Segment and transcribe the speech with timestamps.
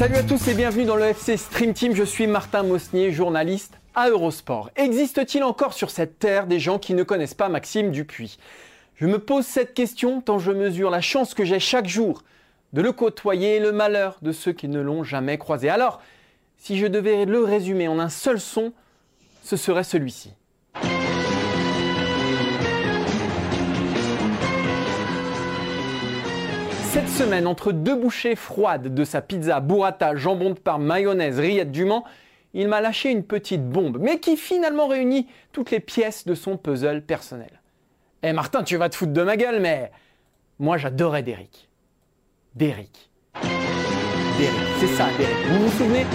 [0.00, 1.94] Salut à tous et bienvenue dans le FC Stream Team.
[1.94, 4.70] Je suis Martin Mosnier, journaliste à Eurosport.
[4.74, 8.38] Existe-t-il encore sur cette terre des gens qui ne connaissent pas Maxime Dupuis?
[8.96, 12.22] Je me pose cette question tant je mesure la chance que j'ai chaque jour
[12.72, 15.68] de le côtoyer et le malheur de ceux qui ne l'ont jamais croisé.
[15.68, 16.00] Alors,
[16.56, 18.72] si je devais le résumer en un seul son,
[19.44, 20.32] ce serait celui-ci.
[26.92, 31.70] Cette semaine, entre deux bouchées froides de sa pizza burrata, jambon de Parme, mayonnaise, rillettes
[31.70, 32.02] du Mans,
[32.52, 36.56] il m'a lâché une petite bombe, mais qui finalement réunit toutes les pièces de son
[36.56, 37.60] puzzle personnel.
[38.24, 39.92] Eh Martin, tu vas te foutre de ma gueule, mais
[40.58, 41.68] moi j'adorais Derrick.
[42.56, 43.08] Derrick.
[43.34, 45.46] Derrick, c'est ça, Derrick.
[45.46, 46.06] Vous vous souvenez?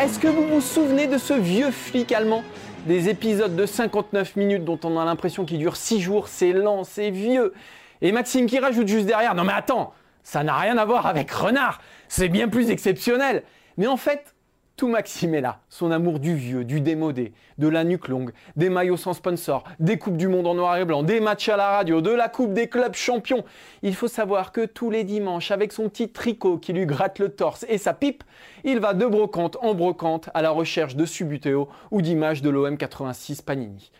[0.00, 2.44] Est-ce que vous vous souvenez de ce vieux flic allemand?
[2.86, 6.84] Des épisodes de 59 minutes dont on a l'impression qu'ils durent 6 jours, c'est lent,
[6.84, 7.52] c'est vieux.
[8.00, 9.92] Et Maxime qui rajoute juste derrière, non mais attends,
[10.24, 13.44] ça n'a rien à voir avec Renard, c'est bien plus exceptionnel.
[13.76, 14.34] Mais en fait,
[14.76, 15.60] tout Maxime est là.
[15.68, 19.98] Son amour du vieux, du démodé, de la nuque longue, des maillots sans sponsor, des
[19.98, 22.52] Coupes du Monde en noir et blanc, des matchs à la radio, de la Coupe
[22.52, 23.44] des clubs champions.
[23.82, 27.28] Il faut savoir que tous les dimanches, avec son petit tricot qui lui gratte le
[27.28, 28.24] torse et sa pipe,
[28.64, 32.76] il va de brocante en brocante à la recherche de Subutéo ou d'images de l'OM
[32.76, 33.92] 86 Panini.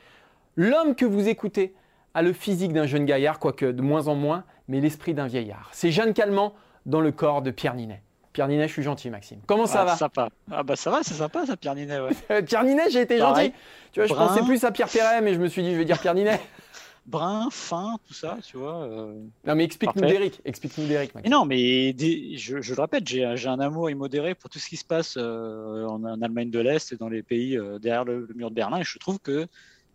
[0.57, 1.75] L'homme que vous écoutez
[2.15, 5.71] a le physique d'un jeune gaillard, quoique de moins en moins, mais l'esprit d'un vieillard.
[5.73, 6.55] C'est Jeanne Calment
[6.87, 8.03] dans le corps de Pierre Ninet.
[8.33, 9.39] Pierre Ninet, je suis gentil, Maxime.
[9.47, 10.29] Comment ça ah, va sympa.
[10.51, 12.01] Ah bah ça va, c'est sympa ça, Pierre Ninet.
[12.01, 12.43] Ouais.
[12.47, 13.53] Pierre Ninet, j'ai été gentil.
[13.93, 15.85] Tu vois, je pensais plus à Pierre Perret, mais je me suis dit, je vais
[15.85, 16.41] dire Pierre Ninet.
[17.07, 18.83] Brun, fin, tout ça, tu vois.
[18.85, 19.13] Euh...
[19.47, 20.41] Non, mais explique-nous Derrick.
[20.45, 21.31] Explique-nous Derrick, Maxime.
[21.31, 22.37] non, mais des...
[22.39, 25.87] je, je, le répète, j'ai un amour immodéré pour tout ce qui se passe euh,
[25.87, 28.55] en, en, Allemagne de l'Est et dans les pays euh, derrière le, le, mur de
[28.55, 28.79] Berlin.
[28.79, 29.47] Et je trouve que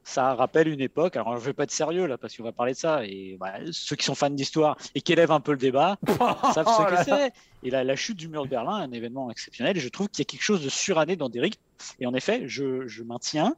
[0.03, 1.15] ça rappelle une époque.
[1.15, 3.05] Alors, je ne vais pas être sérieux là parce qu'on va parler de ça.
[3.05, 5.97] Et bah, ceux qui sont fans d'histoire et qui élèvent un peu le débat
[6.53, 7.33] savent ce que c'est.
[7.63, 9.77] Et la, la, chute du mur de Berlin, un événement exceptionnel.
[9.77, 11.59] Et je trouve qu'il y a quelque chose de suranné dans Derrick.
[11.99, 13.55] Et en effet, je, je maintiens.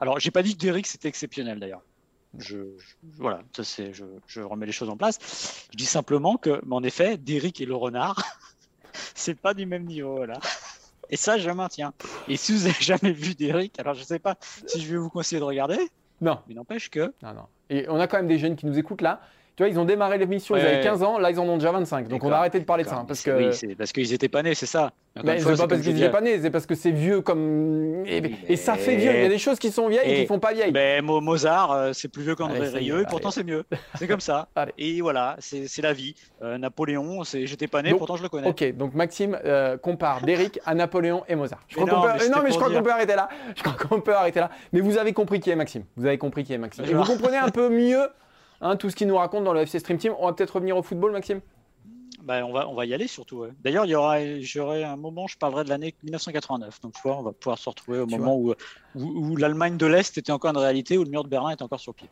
[0.00, 1.82] Alors, j'ai pas dit que Derrick c'était exceptionnel d'ailleurs.
[2.38, 5.68] Je, je, voilà, ça c'est, je, je, remets les choses en place.
[5.70, 8.24] Je dis simplement que, mais en effet, Derrick et le renard,
[9.14, 10.40] c'est pas du même niveau là.
[11.10, 11.92] Et ça, je maintiens.
[12.28, 14.98] Et si vous n'avez jamais vu d'Eric, alors je ne sais pas si je vais
[14.98, 15.78] vous conseiller de regarder.
[16.20, 16.38] Non.
[16.48, 17.12] Mais n'empêche que.
[17.22, 17.46] Non, non.
[17.70, 19.20] Et on a quand même des jeunes qui nous écoutent là.
[19.56, 20.62] Tu vois, ils ont démarré l'émission, ouais.
[20.62, 22.08] ils avaient 15 ans, là ils en ont déjà 25.
[22.08, 22.96] Donc on a arrêté de parler de ça.
[22.96, 23.30] Hein, parce que...
[23.30, 24.90] Oui, c'est parce qu'ils n'étaient pas nés, c'est ça.
[25.22, 28.04] Mais c'est pas parce qu'ils n'étaient pas nés, c'est parce que c'est vieux comme.
[28.04, 28.32] Et, mais...
[28.48, 29.12] et, ça fait vieux.
[29.14, 30.72] Il y a des choses qui sont vieilles et, et qui font pas vieilles.
[30.72, 33.64] Mais Mozart, euh, c'est plus vieux qu'André Rieu, et pourtant c'est mieux.
[33.96, 34.48] C'est comme ça.
[34.78, 36.16] et voilà, c'est la vie.
[36.42, 38.48] Euh, Napoléon, j'étais pas né, donc, pourtant je le connais.
[38.48, 41.60] Ok, donc Maxime euh, compare Derrick à Napoléon et Mozart.
[41.68, 42.08] Je crois non, peut...
[42.18, 43.28] mais, non, mais je crois qu'on peut arrêter là.
[43.54, 44.50] Je crois qu'on peut arrêter là.
[44.72, 45.84] Mais vous avez compris qui est Maxime.
[45.96, 46.84] Vous avez compris qui est Maxime.
[46.86, 48.08] Et vous comprenez un peu mieux
[48.60, 50.14] Hein, tout ce qu'il nous raconte dans le FC Stream Team.
[50.18, 51.40] On va peut-être revenir au football, Maxime
[52.22, 53.36] bah, on, va, on va y aller surtout.
[53.36, 53.50] Ouais.
[53.62, 56.80] D'ailleurs, il y aura, j'aurai un moment, je parlerai de l'année 1989.
[56.80, 58.54] Donc, tu vois, on va pouvoir se retrouver au tu moment où,
[58.94, 61.60] où, où l'Allemagne de l'Est était encore une réalité, où le mur de Berlin est
[61.60, 62.08] encore sur pied.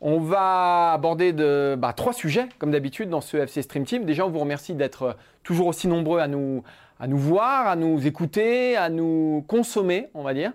[0.00, 4.04] On va aborder de, bah, trois sujets, comme d'habitude, dans ce FC Stream Team.
[4.04, 6.62] Déjà, on vous remercie d'être toujours aussi nombreux à nous,
[7.00, 10.52] à nous voir, à nous écouter, à nous consommer, on va dire.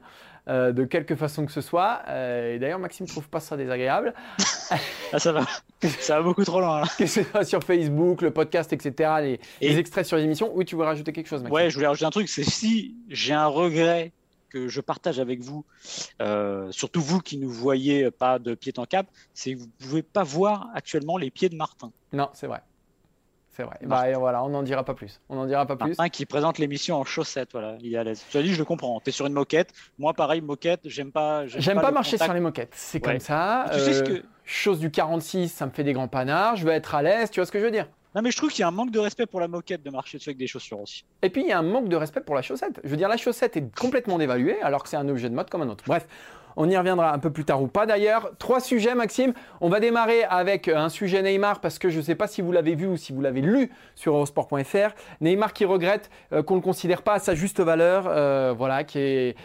[0.50, 2.02] Euh, de quelque façon que ce soit.
[2.10, 4.14] Euh, et d'ailleurs, Maxime ne trouve pas ça désagréable.
[5.14, 5.46] ah, ça va.
[6.00, 6.82] Ça va beaucoup trop loin.
[6.82, 6.88] Là.
[6.98, 9.70] que ce soit sur Facebook, le podcast, etc., les, et...
[9.70, 10.52] les extraits sur l'émission.
[10.54, 11.56] Oui, tu veux rajouter quelque chose, Maxime?
[11.56, 12.28] Ouais, je voulais rajouter un truc.
[12.28, 14.12] C'est si j'ai un regret
[14.50, 15.64] que je partage avec vous,
[16.22, 19.86] euh, surtout vous qui ne voyez pas de pied en cap, c'est que vous ne
[19.86, 21.92] pouvez pas voir actuellement les pieds de Martin.
[22.12, 22.62] Non, c'est vrai.
[23.56, 23.78] C'est vrai.
[23.84, 25.22] Bah, voilà, on n'en dira pas plus.
[25.30, 25.94] On n'en dira pas plus.
[26.00, 28.26] Un qui présente l'émission en chaussettes, voilà, il est à l'aise.
[28.30, 29.00] Tu as dit, je le comprends.
[29.00, 29.72] Tu es sur une moquette.
[30.00, 31.46] Moi, pareil, moquette, j'aime pas.
[31.46, 32.26] J'aime pas, pas marcher contact.
[32.26, 32.74] sur les moquettes.
[32.74, 33.14] C'est ouais.
[33.14, 33.66] comme ça.
[33.72, 34.24] Tu euh, sais ce que...
[34.46, 36.58] Chose du 46, ça me fait des grands panards.
[36.58, 37.30] Je veux être à l'aise.
[37.30, 37.88] Tu vois ce que je veux dire?
[38.16, 39.90] Non, mais je trouve qu'il y a un manque de respect pour la moquette de
[39.90, 41.06] marcher dessus avec des chaussures aussi.
[41.22, 42.80] Et puis, il y a un manque de respect pour la chaussette.
[42.84, 45.50] Je veux dire, la chaussette est complètement dévaluée alors que c'est un objet de mode
[45.50, 45.84] comme un autre.
[45.88, 46.08] Bref,
[46.56, 48.32] on y reviendra un peu plus tard ou pas d'ailleurs.
[48.40, 49.34] Trois sujets, Maxime.
[49.62, 52.52] On va démarrer avec un sujet Neymar parce que je ne sais pas si vous
[52.52, 54.94] l'avez vu ou si vous l'avez lu sur Eurosport.fr.
[55.22, 58.84] Neymar qui regrette euh, qu'on ne le considère pas à sa juste valeur, euh, voilà,
[58.84, 59.36] qui est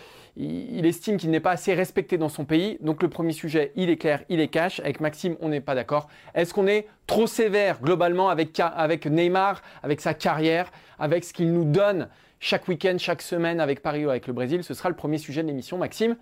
[0.41, 2.79] il estime qu'il n'est pas assez respecté dans son pays.
[2.81, 4.79] Donc le premier sujet, il est clair, il est cash.
[4.81, 6.09] Avec Maxime, on n'est pas d'accord.
[6.35, 10.71] Est-ce qu'on est trop sévère globalement avec, avec Neymar, avec sa carrière,
[11.01, 12.09] avec ce qu'il nous donne
[12.39, 14.63] chaque week-end, chaque semaine avec Paris ou avec le Brésil?
[14.63, 16.17] Ce sera le premier sujet de l'émission, Maxime.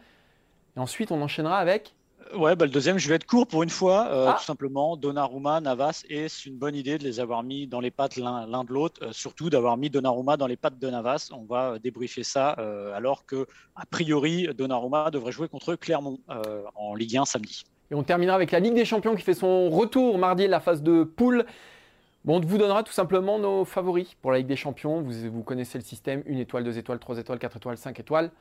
[0.77, 1.95] Et ensuite, on enchaînera avec
[2.35, 4.09] Ouais, bah, le deuxième, je vais être court pour une fois.
[4.09, 4.37] Euh, ah.
[4.39, 7.91] Tout simplement, Donnarumma, Navas, et c'est une bonne idée de les avoir mis dans les
[7.91, 11.31] pattes l'un de l'autre, euh, surtout d'avoir mis Donnarumma dans les pattes de Navas.
[11.33, 13.47] On va euh, débriefer ça, euh, alors que,
[13.77, 17.65] a priori, Donnarumma devrait jouer contre Clermont euh, en Ligue 1 samedi.
[17.91, 20.83] Et on terminera avec la Ligue des Champions qui fait son retour mardi, la phase
[20.83, 21.47] de poule.
[22.25, 25.01] Bon, on vous donnera tout simplement nos favoris pour la Ligue des Champions.
[25.01, 28.33] Vous, vous connaissez le système 1 étoile, 2 étoiles, 3 étoiles, 4 étoiles, 5 étoiles.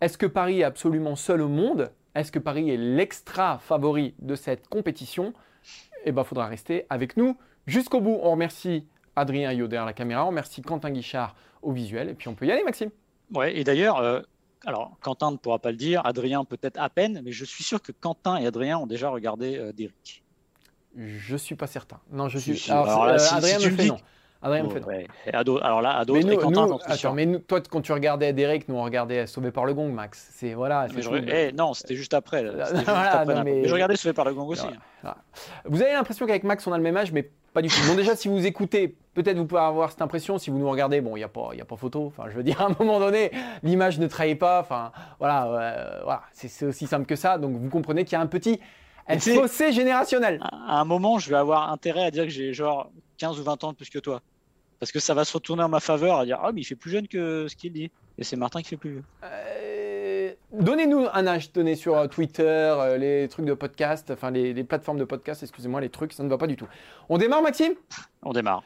[0.00, 1.90] Est-ce que Paris est absolument seul au monde?
[2.14, 5.32] Est-ce que Paris est l'extra favori de cette compétition?
[6.04, 7.36] Eh bien, il faudra rester avec nous
[7.66, 8.18] jusqu'au bout.
[8.22, 8.86] On remercie
[9.16, 12.46] Adrien Yo derrière la caméra, on remercie Quentin Guichard au visuel, et puis on peut
[12.46, 12.90] y aller, Maxime.
[13.32, 14.20] Ouais, et d'ailleurs, euh,
[14.66, 17.80] alors Quentin ne pourra pas le dire, Adrien peut-être à peine, mais je suis sûr
[17.80, 20.22] que Quentin et Adrien ont déjà regardé euh, Derrick.
[20.96, 22.00] Je suis pas certain.
[22.12, 22.70] Non, je suis.
[22.70, 23.98] Alors, là, si, Adrien si me fait dis- non.
[24.52, 24.86] Fait non.
[24.86, 25.06] ouais.
[25.26, 26.78] Et Ado- alors là, Ado Mais et nous, Quentin, sûr.
[26.86, 29.90] attends, mais nous- toi, quand tu regardais Derek, nous on regardait Sauvé par le Gong,
[29.92, 30.28] Max.
[30.32, 30.86] C'est voilà.
[30.94, 32.42] Mais je- eh, non, c'était juste après.
[32.42, 32.52] là.
[32.66, 33.44] C'était juste Voilà, après, non, là.
[33.44, 34.66] mais- Mais je regardais Sauvé par le Gong aussi.
[35.02, 35.16] Voilà.
[35.64, 37.76] Vous avez l'impression qu'avec Max, on a le même âge, mais pas du tout.
[37.86, 40.38] Bon, déjà, si vous écoutez, peut-être vous pouvez avoir cette impression.
[40.38, 42.06] Si vous nous regardez, bon, il n'y a, pas- il y a pas photo.
[42.06, 43.30] Enfin, je veux dire, à un moment donné,
[43.62, 44.60] l'image ne trahit pas.
[44.60, 46.22] Enfin, voilà, euh, voilà.
[46.32, 47.38] C'est aussi simple que ça.
[47.38, 48.60] Donc, vous comprenez qu'il y a un petit
[49.34, 50.40] fossé générationnel.
[50.42, 53.44] À à un moment, je vais avoir intérêt à dire que j'ai genre 15 ou
[53.44, 54.20] 20 ans de plus que toi.
[54.84, 56.74] Parce que ça va se retourner en ma faveur à dire Ah, mais il fait
[56.74, 57.90] plus jeune que ce qu'il dit.
[58.18, 59.02] Et c'est Martin qui fait plus vieux.
[59.22, 64.52] Euh, Donnez-nous un âge donné sur euh, Twitter, euh, les trucs de podcast, enfin les,
[64.52, 66.68] les plateformes de podcast, excusez-moi, les trucs, ça ne va pas du tout.
[67.08, 67.72] On démarre, Maxime?
[68.24, 68.62] On démarre.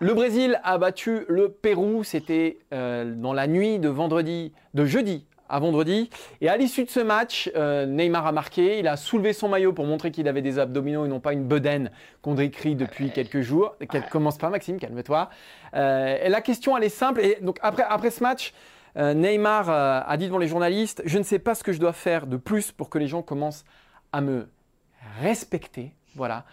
[0.00, 5.24] Le Brésil a battu le Pérou, c'était euh, dans la nuit de vendredi, de jeudi
[5.52, 6.08] à vendredi.
[6.40, 9.74] Et à l'issue de ce match, euh, Neymar a marqué, il a soulevé son maillot
[9.74, 11.90] pour montrer qu'il avait des abdominaux et non pas une bedaine
[12.22, 13.76] qu'on décrit depuis quelques jours.
[13.90, 15.28] Qu'elle commence pas, Maxime, calme-toi.
[15.74, 17.20] Euh, et la question, elle est simple.
[17.20, 18.54] Et donc après, après ce match,
[18.96, 21.92] euh, Neymar a dit devant les journalistes, je ne sais pas ce que je dois
[21.92, 23.64] faire de plus pour que les gens commencent
[24.12, 24.48] à me
[25.20, 25.92] respecter.
[26.16, 26.44] Voilà.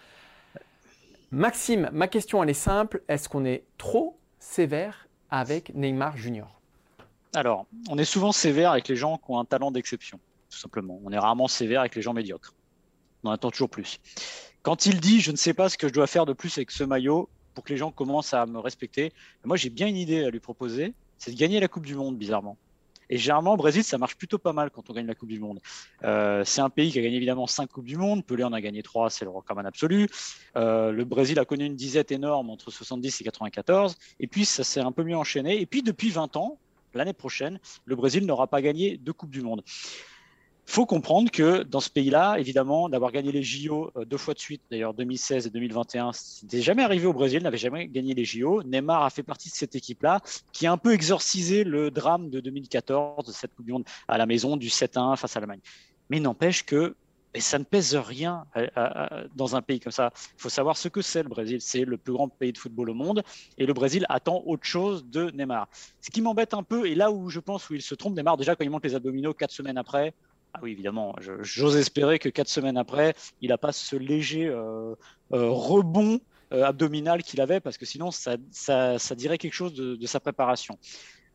[1.32, 3.02] Maxime, ma question elle est simple.
[3.08, 6.59] Est-ce qu'on est trop sévère avec Neymar Junior?
[7.34, 11.00] Alors, on est souvent sévère avec les gens qui ont un talent d'exception, tout simplement.
[11.04, 12.54] On est rarement sévère avec les gens médiocres.
[13.24, 14.00] On en attend toujours plus.
[14.62, 16.72] Quand il dit Je ne sais pas ce que je dois faire de plus avec
[16.72, 19.12] ce maillot pour que les gens commencent à me respecter,
[19.44, 22.18] moi j'ai bien une idée à lui proposer c'est de gagner la Coupe du Monde,
[22.18, 22.58] bizarrement.
[23.12, 25.40] Et généralement, au Brésil, ça marche plutôt pas mal quand on gagne la Coupe du
[25.40, 25.60] Monde.
[26.04, 28.24] Euh, c'est un pays qui a gagné évidemment 5 Coupes du Monde.
[28.24, 30.08] Pelé en a gagné 3, c'est le recordman absolu.
[30.56, 33.98] Euh, le Brésil a connu une disette énorme entre 70 et 94.
[34.20, 35.60] Et puis, ça s'est un peu mieux enchaîné.
[35.60, 36.60] Et puis, depuis 20 ans,
[36.94, 39.64] l'année prochaine, le Brésil n'aura pas gagné de Coupe du Monde.
[40.70, 44.40] Faut comprendre que dans ce pays-là, évidemment, d'avoir gagné les JO euh, deux fois de
[44.40, 48.62] suite, d'ailleurs 2016 et 2021, c'était jamais arrivé au Brésil, n'avait jamais gagné les JO.
[48.62, 50.22] Neymar a fait partie de cette équipe-là,
[50.54, 54.20] qui a un peu exorcisé le drame de 2014, de cette Coupe du Monde à
[54.20, 55.62] la maison, du 7-1 face à l'Allemagne.
[56.12, 56.96] Mais n'empêche que
[57.34, 58.46] et ça ne pèse rien
[59.36, 60.12] dans un pays comme ça.
[60.38, 61.60] Il faut savoir ce que c'est le Brésil.
[61.62, 63.24] C'est le plus grand pays de football au monde
[63.58, 65.68] et le Brésil attend autre chose de Neymar.
[66.02, 68.38] Ce qui m'embête un peu, et là où je pense où il se trompe, Neymar,
[68.38, 70.14] déjà quand il monte les abdominaux quatre semaines après,
[70.54, 74.96] ah oui, évidemment, j'ose espérer que quatre semaines après, il n'a pas ce léger euh,
[75.32, 76.20] euh, rebond
[76.54, 78.38] euh, abdominal qu'il avait, parce que sinon, ça,
[79.16, 80.80] dirait quelque chose de sa préparation.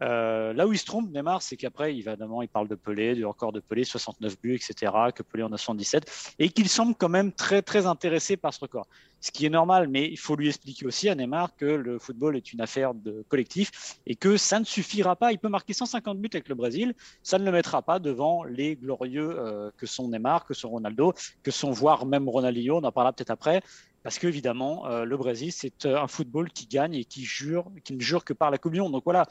[0.03, 3.25] Euh, là où il se trompe, Neymar, c'est qu'après, évidemment, il parle de Pelé, du
[3.25, 7.09] record de Pelé, 69 buts, etc., que Pelé en a 77, et qu'il semble quand
[7.09, 8.87] même très, très intéressé par ce record.
[9.21, 12.37] Ce qui est normal, mais il faut lui expliquer aussi à Neymar que le football
[12.37, 15.33] est une affaire de collectif et que ça ne suffira pas.
[15.33, 18.77] Il peut marquer 150 buts avec le Brésil, ça ne le mettra pas devant les
[18.77, 22.93] glorieux euh, que sont Neymar, que sont Ronaldo, que sont voire même Ronaldinho, on en
[22.93, 23.63] parlera peut-être après,
[24.05, 28.01] parce qu'évidemment, euh, le Brésil, c'est un football qui gagne et qui, jure, qui ne
[28.01, 28.93] jure que par la Monde.
[28.93, 29.27] Donc voilà.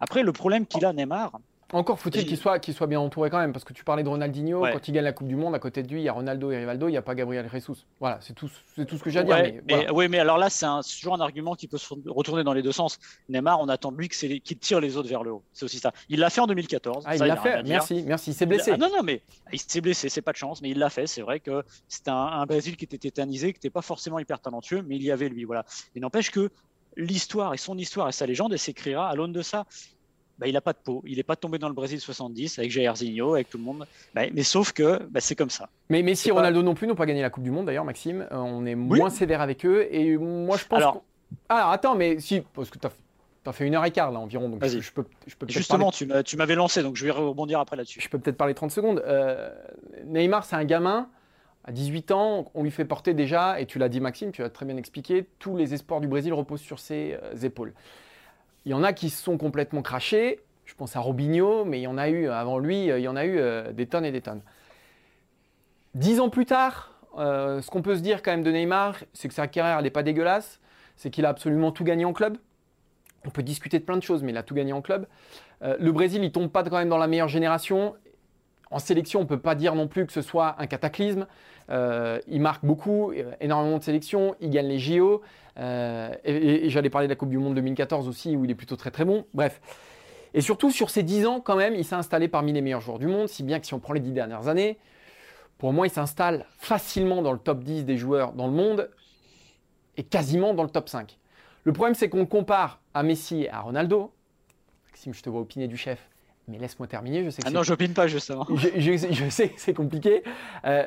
[0.00, 1.38] Après, le problème qu'il a, Neymar.
[1.72, 4.72] Encore faut-il qu'il soit, bien entouré quand même, parce que tu parlais de Ronaldinho, Ouais.
[4.72, 6.52] quand il gagne la Coupe du Monde, à côté de lui, il y a Ronaldo
[6.52, 7.74] et Rivaldo, il n'y a pas Gabriel Jesus.
[7.98, 8.48] Voilà, c'est tout,
[8.86, 9.34] tout ce que j'ai à dire.
[9.34, 9.92] Ouais, mais mais, voilà.
[9.94, 10.66] ouais, mais alors là, c'est
[10.98, 12.98] toujours un argument qui peut se retourner dans les deux sens.
[13.28, 15.42] Neymar, on attend de lui qu'il tire les autres vers le haut.
[15.52, 15.92] C'est aussi ça.
[16.08, 17.02] Il l'a fait en 2014.
[17.04, 18.70] Ah, il l'a fait, merci, merci, il s'est blessé.
[18.72, 21.08] Ah non, non, mais il s'est blessé, c'est pas de chance, mais il l'a fait.
[21.08, 24.38] C'est vrai que c'était un, un Brésil qui était tétanisé, qui n'était pas forcément hyper
[24.40, 25.42] talentueux, mais il y avait lui.
[25.44, 25.64] Voilà.
[25.96, 26.50] Il n'empêche que
[26.96, 29.66] l'histoire et son histoire et sa légende, elle s'écrira à l'aune de ça.
[30.38, 31.02] Bah, il n'a pas de peau.
[31.06, 33.86] Il n'est pas tombé dans le Brésil 70 avec Jairzinho, avec tout le monde.
[34.14, 35.68] Bah, mais sauf que bah, c'est comme ça.
[35.88, 38.26] Mais Messi pas- Ronaldo non plus n'ont pas gagné la Coupe du Monde d'ailleurs, Maxime.
[38.30, 39.86] Euh, on est moins sévère avec eux.
[39.90, 40.78] Et moi, je pense.
[40.78, 41.02] Alors-
[41.48, 44.48] Alors, attends, mais si, parce que tu as, fait une heure et quart là environ,
[44.48, 47.76] donc je, peux, je peux peut-être Justement, tu m'avais lancé, donc je vais rebondir après
[47.76, 48.00] là-dessus.
[48.00, 49.02] je peux peut-être parler 30 secondes.
[49.06, 49.50] Euh,
[50.04, 51.08] Neymar, c'est un gamin.
[51.64, 54.50] À 18 ans, on lui fait porter déjà, et tu l'as dit Maxime, tu l'as
[54.50, 57.72] très bien expliqué, tous les espoirs du Brésil reposent sur ses euh, épaules.
[58.66, 60.40] Il y en a qui se sont complètement crachés.
[60.66, 63.08] Je pense à Robinho, mais il y en a eu avant lui, euh, il y
[63.08, 64.42] en a eu euh, des tonnes et des tonnes.
[65.94, 69.28] Dix ans plus tard, euh, ce qu'on peut se dire quand même de Neymar, c'est
[69.28, 70.60] que sa carrière n'est pas dégueulasse,
[70.96, 72.36] c'est qu'il a absolument tout gagné en club.
[73.24, 75.06] On peut discuter de plein de choses, mais il a tout gagné en club.
[75.62, 77.94] Euh, le Brésil, il tombe pas quand même dans la meilleure génération.
[78.70, 81.26] En sélection, on ne peut pas dire non plus que ce soit un cataclysme.
[81.70, 85.22] il marque beaucoup, énormément de sélections, il gagne les JO.
[85.56, 88.90] et, j'allais parler de la Coupe du Monde 2014 aussi, où il est plutôt très
[88.90, 89.24] très bon.
[89.34, 89.60] Bref.
[90.34, 92.98] Et surtout, sur ces 10 ans, quand même, il s'est installé parmi les meilleurs joueurs
[92.98, 94.78] du monde, si bien que si on prend les 10 dernières années,
[95.58, 98.90] pour moi, il s'installe facilement dans le top 10 des joueurs dans le monde
[99.96, 101.18] et quasiment dans le top 5.
[101.64, 104.12] Le problème, c'est qu'on compare à Messi et à Ronaldo.
[104.88, 106.10] Maxime, je te vois opiner du chef,
[106.48, 107.24] mais laisse-moi terminer.
[107.24, 108.46] Je sais que ah non, j'opine pas justement.
[108.56, 110.22] Je, je, sais que c'est compliqué.
[110.64, 110.86] Euh,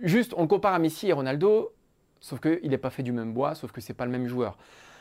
[0.00, 1.72] juste, on le compare à Messi et Ronaldo,
[2.20, 4.56] sauf qu'il n'est pas fait du même bois, sauf que c'est pas le même joueur.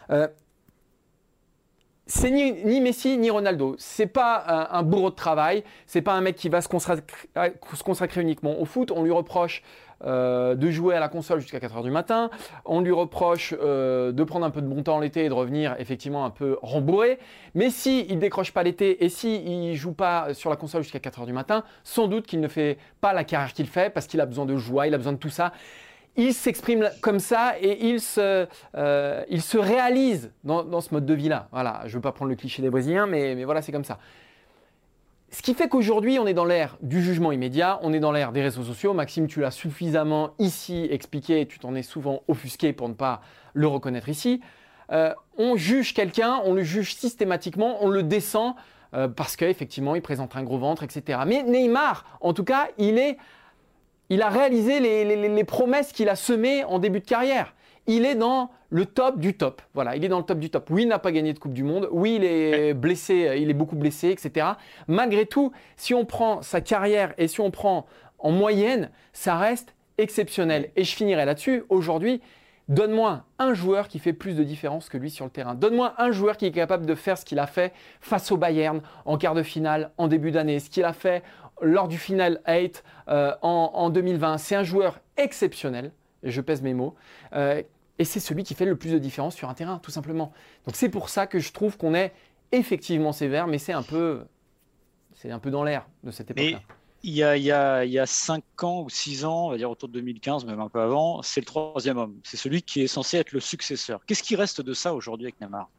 [0.10, 0.28] Euh,
[2.10, 3.76] c'est ni, Messi ni Ronaldo.
[3.78, 5.64] C'est pas un, bourreau de travail.
[5.86, 8.90] C'est pas un mec qui va se consacrer, uniquement au foot.
[8.90, 9.62] On lui reproche
[10.06, 12.30] euh, de jouer à la console jusqu'à 4 h du matin.
[12.66, 15.76] On lui reproche euh, de prendre un peu de bon temps l'été et de revenir
[15.80, 17.20] effectivement un peu rembourré.
[17.56, 21.00] Mais si il décroche pas l'été et si il joue pas sur la console jusqu'à
[21.00, 24.08] 4 h du matin, sans doute qu'il ne fait pas la carrière qu'il fait parce
[24.08, 25.52] qu'il a besoin de joie, il a besoin de tout ça
[26.20, 31.48] il s'exprime comme ça et il se, euh, réalise dans, ce mode de vie-là.
[31.52, 34.00] Voilà, je ne veux pas prendre le cliché des Brésiliens, mais voilà, c'est comme ça.
[35.32, 38.32] Ce qui fait qu'aujourd'hui, on est dans l'ère du jugement immédiat, on est dans l'ère
[38.32, 38.94] des réseaux sociaux.
[38.94, 43.22] Maxime, tu l'as suffisamment ici expliqué, tu t'en es souvent offusqué pour ne pas
[43.54, 44.42] le reconnaître ici.
[44.92, 48.56] Euh, on juge quelqu'un, on le juge systématiquement, on le descend
[48.96, 51.20] euh, parce qu'effectivement, il présente un gros ventre, etc.
[51.28, 57.02] Mais Neymar, en tout cas, il a réalisé les, promesses qu'il a semées en début
[57.02, 57.54] de carrière.
[57.92, 59.64] Il est dans le top du top.
[59.74, 60.70] Voilà, il est dans le top du top.
[60.70, 61.90] Oui, il n'a pas gagné de Coupe du Monde.
[61.92, 64.46] Oui, il est blessé, il est beaucoup blessé, etc.
[64.88, 67.88] Malgré tout, si on prend sa carrière et si on prend
[68.20, 70.70] en moyenne, ça reste exceptionnel.
[70.76, 71.64] Et je finirai là-dessus.
[71.70, 72.22] Aujourd'hui,
[72.70, 75.56] Donne-moi un joueur qui fait plus de différence que lui sur le terrain.
[75.56, 78.82] Donne-moi un joueur qui est capable de faire ce qu'il a fait face au Bayern
[79.06, 81.24] en quart de finale en début d'année, ce qu'il a fait
[81.64, 84.38] lors du final 8 euh, en, 2020.
[84.38, 85.92] C'est un joueur exceptionnel,
[86.22, 86.94] et je pèse mes mots,
[87.34, 87.64] euh,
[88.00, 90.32] et c'est celui qui fait le plus de différence sur un terrain, tout simplement.
[90.66, 92.14] Donc c'est pour ça que je trouve qu'on est
[92.52, 94.24] effectivement sévère, mais c'est un peu,
[95.14, 96.62] c'est un peu dans l'air de cette époque-là.
[97.04, 99.52] Il y, a, il, y a, il y a 5 ans ou 6 ans, on
[99.52, 102.20] va dire autour de 2015, même un peu avant, c'est le troisième homme.
[102.24, 104.02] C'est celui qui est censé être le successeur.
[104.06, 105.70] Qu'est-ce qui reste de ça aujourd'hui avec Neymar?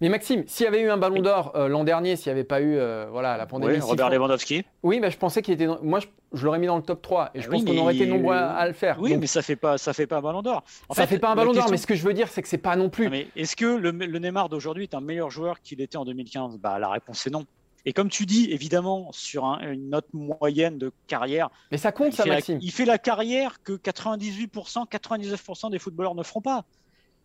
[0.00, 2.44] Mais Maxime, s'il y avait eu un ballon d'or euh, l'an dernier, s'il n'y avait
[2.44, 3.74] pas eu euh, voilà, la pandémie.
[3.74, 4.64] Oui, Robert Lewandowski.
[4.82, 5.68] Oui, mais je pensais qu'il était.
[5.82, 6.00] Moi,
[6.32, 8.34] je, l'aurais mis dans le top 3 et je ah pense qu'on aurait été nombreux
[8.34, 8.98] à, le faire.
[9.00, 10.64] Oui, mais ça fait pas, ça fait pas un ballon d'or.
[10.90, 12.48] Ça ne fait pas un ballon d'or, mais ce que je veux dire, c'est que
[12.48, 13.08] c'est pas non plus.
[13.08, 16.78] mais est-ce que le, Neymar d'aujourd'hui est un meilleur joueur qu'il était en 2015 Bah,
[16.78, 17.46] la réponse est non.
[17.84, 21.50] Et comme tu dis, évidemment, sur une note moyenne de carrière.
[21.72, 22.58] Mais ça compte, ça, Maxime.
[22.62, 26.64] il fait la carrière que 98%, 99% des footballeurs ne feront pas.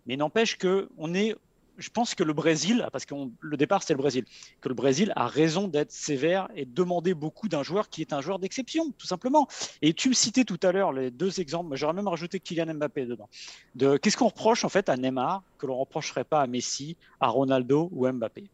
[0.07, 1.35] Mais n'empêche qu'on est
[1.77, 4.25] je pense que le Brésil, parce que le départ c'est le Brésil,
[4.61, 8.13] que le Brésil a raison d'être sévère et de demander beaucoup d'un joueur qui est
[8.13, 9.47] un joueur d'exception, tout simplement.
[9.81, 13.05] Et tu me citais tout à l'heure les deux exemples, j'aurais même rajouté Kylian Mbappé
[13.05, 13.29] dedans.
[13.75, 17.27] De, qu'est-ce qu'on reproche en fait à Neymar que l'on reprocherait pas à Messi, à
[17.27, 18.49] Ronaldo ou à Mbappé?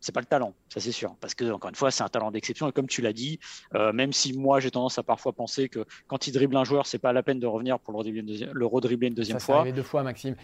[0.00, 2.30] C'est pas le talent, ça c'est sûr, parce que encore une fois c'est un talent
[2.30, 3.40] d'exception et comme tu l'as dit,
[3.74, 6.86] euh, même si moi j'ai tendance à parfois penser que quand il dribble un joueur,
[6.86, 9.40] c'est pas la peine de revenir pour le redribbler une deuxième, le redribbler une deuxième
[9.40, 9.64] ça, fois.
[9.64, 10.36] Ça deux fois, Maxime.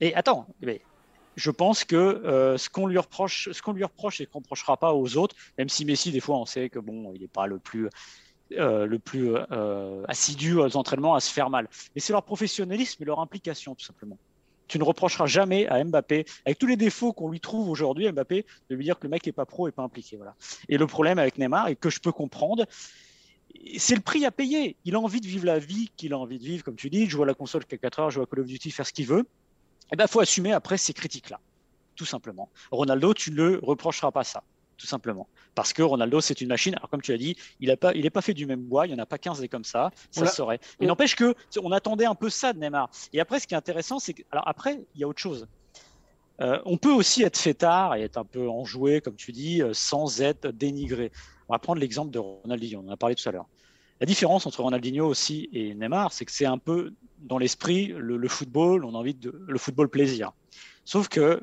[0.00, 0.82] Et attends, mais
[1.36, 4.94] je pense que euh, ce qu'on lui reproche, ce qu'on lui et qu'on reprochera pas
[4.94, 7.58] aux autres, même si Messi des fois on sait que bon, il n'est pas le
[7.58, 7.88] plus
[8.52, 8.98] euh,
[9.52, 11.68] euh, assidu aux entraînements à se faire mal.
[11.94, 14.18] Mais c'est leur professionnalisme et leur implication tout simplement.
[14.66, 18.46] Tu ne reprocheras jamais à Mbappé, avec tous les défauts qu'on lui trouve aujourd'hui, Mbappé,
[18.70, 20.16] de lui dire que le mec n'est pas pro et pas impliqué.
[20.16, 20.34] Voilà.
[20.68, 22.64] Et le problème avec Neymar, et que je peux comprendre,
[23.76, 24.76] c'est le prix à payer.
[24.86, 27.06] Il a envie de vivre la vie qu'il a envie de vivre, comme tu dis,
[27.06, 29.06] joue à la console jusqu'à 4 heures, joue à Call of Duty, faire ce qu'il
[29.06, 29.26] veut
[29.92, 31.40] eh ben, faut assumer après ces critiques-là,
[31.96, 32.50] tout simplement.
[32.70, 34.42] Ronaldo, tu ne le reprocheras pas ça,
[34.76, 35.28] tout simplement.
[35.54, 36.74] Parce que Ronaldo, c'est une machine.
[36.74, 38.92] Alors, comme tu as dit, il n'est pas, il pas fait du même bois, il
[38.92, 40.58] n'y en a pas 15 des comme ça, ça se saurait.
[40.80, 42.90] Il n'empêche que on attendait un peu ça de Neymar.
[43.12, 44.22] Et après, ce qui est intéressant, c'est que.
[44.30, 45.46] Alors, après, il y a autre chose.
[46.40, 49.72] Euh, on peut aussi être fêtard et être un peu enjoué, comme tu dis, euh,
[49.72, 51.12] sans être dénigré.
[51.48, 53.46] On va prendre l'exemple de Ronaldinho, on en a parlé tout à l'heure.
[54.04, 58.28] La différence entre Ronaldinho aussi et Neymar, c'est que c'est un peu dans l'esprit le,
[58.28, 60.32] football, on a envie de le football plaisir.
[60.84, 61.40] Sauf que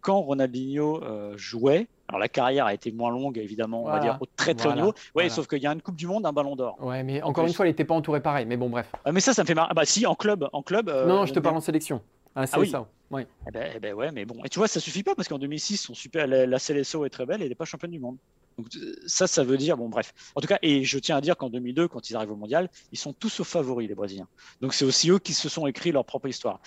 [0.00, 4.16] quand Ronaldinho euh, jouait, alors la carrière a été moins longue évidemment, on va dire
[4.20, 4.94] au très très haut niveau.
[5.16, 6.76] Ouais, sauf qu'il y a une Coupe du Monde, un Ballon d'Or.
[6.80, 8.46] Ouais, mais encore une fois, il n'était pas entouré pareil.
[8.46, 8.86] Mais bon, bref.
[9.04, 9.70] Ah, mais ça, ça me fait marrer.
[9.72, 10.88] Ah, bah si, en club, en club.
[10.88, 12.00] Euh, non, je te parle en sélection.
[12.36, 12.88] Ah, c'est ah ça.
[13.10, 13.22] Oui.
[13.48, 14.36] Eh ben, eh ben, ouais, mais bon.
[14.44, 17.10] Et tu vois, ça suffit pas parce qu'en 2006, son super, la, la CLSO est
[17.10, 18.18] très belle et elle n'est pas championne du monde.
[18.58, 18.68] Donc
[19.06, 20.12] ça, ça veut dire, bon bref.
[20.34, 22.70] En tout cas, et je tiens à dire qu'en 2002, quand ils arrivent au mondial,
[22.92, 24.28] ils sont tous aux favoris, les Brésiliens.
[24.60, 26.60] Donc c'est aussi eux qui se sont écrits leur propre histoire.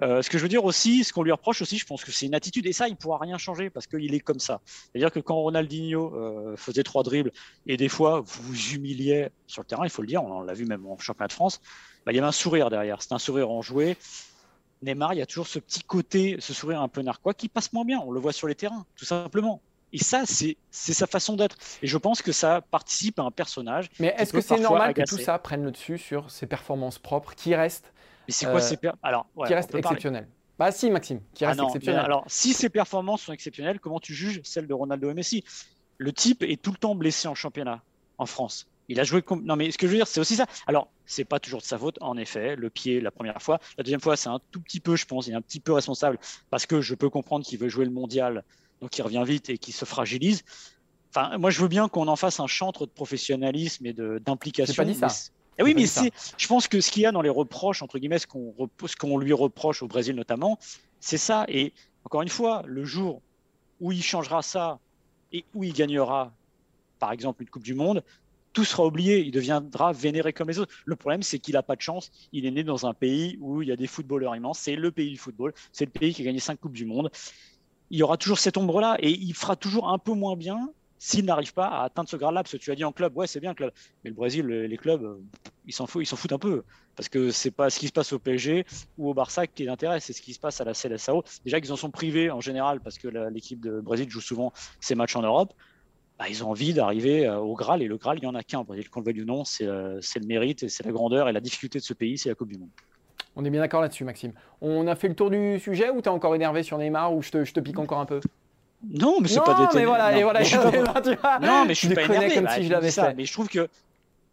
[0.00, 2.12] Euh, ce que je veux dire aussi, ce qu'on lui reproche aussi, je pense que
[2.12, 4.60] c'est une attitude, et ça, il pourra rien changer parce qu'il est comme ça.
[4.66, 7.32] C'est-à-dire que quand Ronaldinho euh, faisait trois dribbles
[7.66, 10.64] et des fois vous humiliez sur le terrain, il faut le dire, on l'a vu
[10.64, 11.60] même en championnat de France,
[12.04, 13.02] bah, il y avait un sourire derrière.
[13.02, 13.96] C'est un sourire enjoué.
[14.82, 17.72] Neymar, il y a toujours ce petit côté, ce sourire un peu narquois qui passe
[17.72, 18.00] moins bien.
[18.04, 19.62] On le voit sur les terrains, tout simplement.
[19.92, 21.56] Et ça, c'est sa façon d'être.
[21.82, 23.90] Et je pense que ça participe à un personnage.
[23.98, 27.34] Mais est-ce que c'est normal que tout ça prenne le dessus sur ses performances propres
[27.34, 27.92] qui restent
[28.26, 30.28] Mais c'est quoi ces euh, alors qui restent exceptionnelles?
[30.58, 32.04] Bah si, Maxime, qui ah reste exceptionnel.
[32.04, 35.44] Alors, si ces performances sont exceptionnelles, comment tu juges celles de Ronaldo et Messi?
[35.98, 37.82] Le type est tout le temps blessé en championnat
[38.18, 38.66] en France.
[38.88, 39.22] Il a joué.
[39.42, 40.46] Non, mais ce que je veux dire, c'est aussi ça.
[40.66, 42.56] Alors, c'est pas toujours de sa faute, en effet.
[42.56, 43.60] Le pied, la première fois.
[43.78, 45.72] La deuxième fois, c'est un tout petit peu, je pense, il est un petit peu
[45.72, 46.18] responsable
[46.50, 48.44] parce que je peux comprendre qu'il veut jouer le mondial
[48.82, 50.42] donc il revient vite et qui se fragilise.
[51.10, 54.74] Enfin, moi, je veux bien qu'on en fasse un chantre de professionnalisme et d'implication.
[54.74, 55.08] pas dit ça.
[55.58, 58.18] Eh oui, mais je pense que ce qu'il y a dans les reproches, entre guillemets,
[58.18, 58.54] ce qu'on,
[58.98, 60.58] qu'on lui reproche au Brésil notamment,
[60.98, 61.44] c'est ça.
[61.48, 61.72] Et
[62.04, 63.22] encore une fois, le jour
[63.80, 64.80] où il changera ça
[65.30, 66.32] et où il gagnera,
[66.98, 68.02] par exemple, une Coupe du Monde,
[68.52, 69.20] tout sera oublié.
[69.20, 70.74] Il deviendra vénéré comme les autres.
[70.86, 72.10] Le problème, c'est qu'il n'a pas de chance.
[72.32, 74.58] Il est né dans un pays où il y a des footballeurs immenses.
[74.58, 75.52] C'est le pays du football.
[75.72, 77.10] C'est le pays qui a gagné cinq Coupes du Monde
[77.92, 81.26] il y aura toujours cette ombre-là et il fera toujours un peu moins bien s'il
[81.26, 82.42] n'arrive pas à atteindre ce grade-là.
[82.42, 83.70] Parce que tu as dit en club, ouais, c'est bien club.
[84.02, 85.20] Mais le Brésil, les clubs, euh,
[85.66, 86.62] ils s'en foutent, un peu.
[86.96, 88.64] Parce que c'est pas ce qui se passe au PSG
[88.96, 91.22] ou au Barça qui l'intéresse, c'est ce qui se passe à la CLSAO.
[91.44, 94.94] Déjà qu'ils en sont privés en général parce que l'équipe de Brésil joue souvent ses
[94.94, 95.52] matchs en Europe.
[96.18, 98.42] Bah, ils ont envie d'arriver euh, au Graal et le Graal, il n'y en a
[98.42, 98.64] qu'un.
[98.64, 101.78] Qu'on le veuille ou non, c'est euh, le mérite, c'est la grandeur et la difficulté
[101.78, 102.70] de ce pays, c'est la Coupe du Monde.
[103.36, 104.32] On est bien d'accord là-dessus, Maxime.
[104.60, 107.22] On a fait le tour du sujet ou tu es encore énervé sur Neymar ou
[107.22, 108.20] je te, je te pique encore un peu?
[108.90, 110.40] Non, mais c'est pas des mais voilà, et voilà,
[111.40, 112.34] Non, mais je suis pas énervé.
[112.34, 113.14] comme si je l'avais fait.
[113.14, 113.68] Mais je trouve que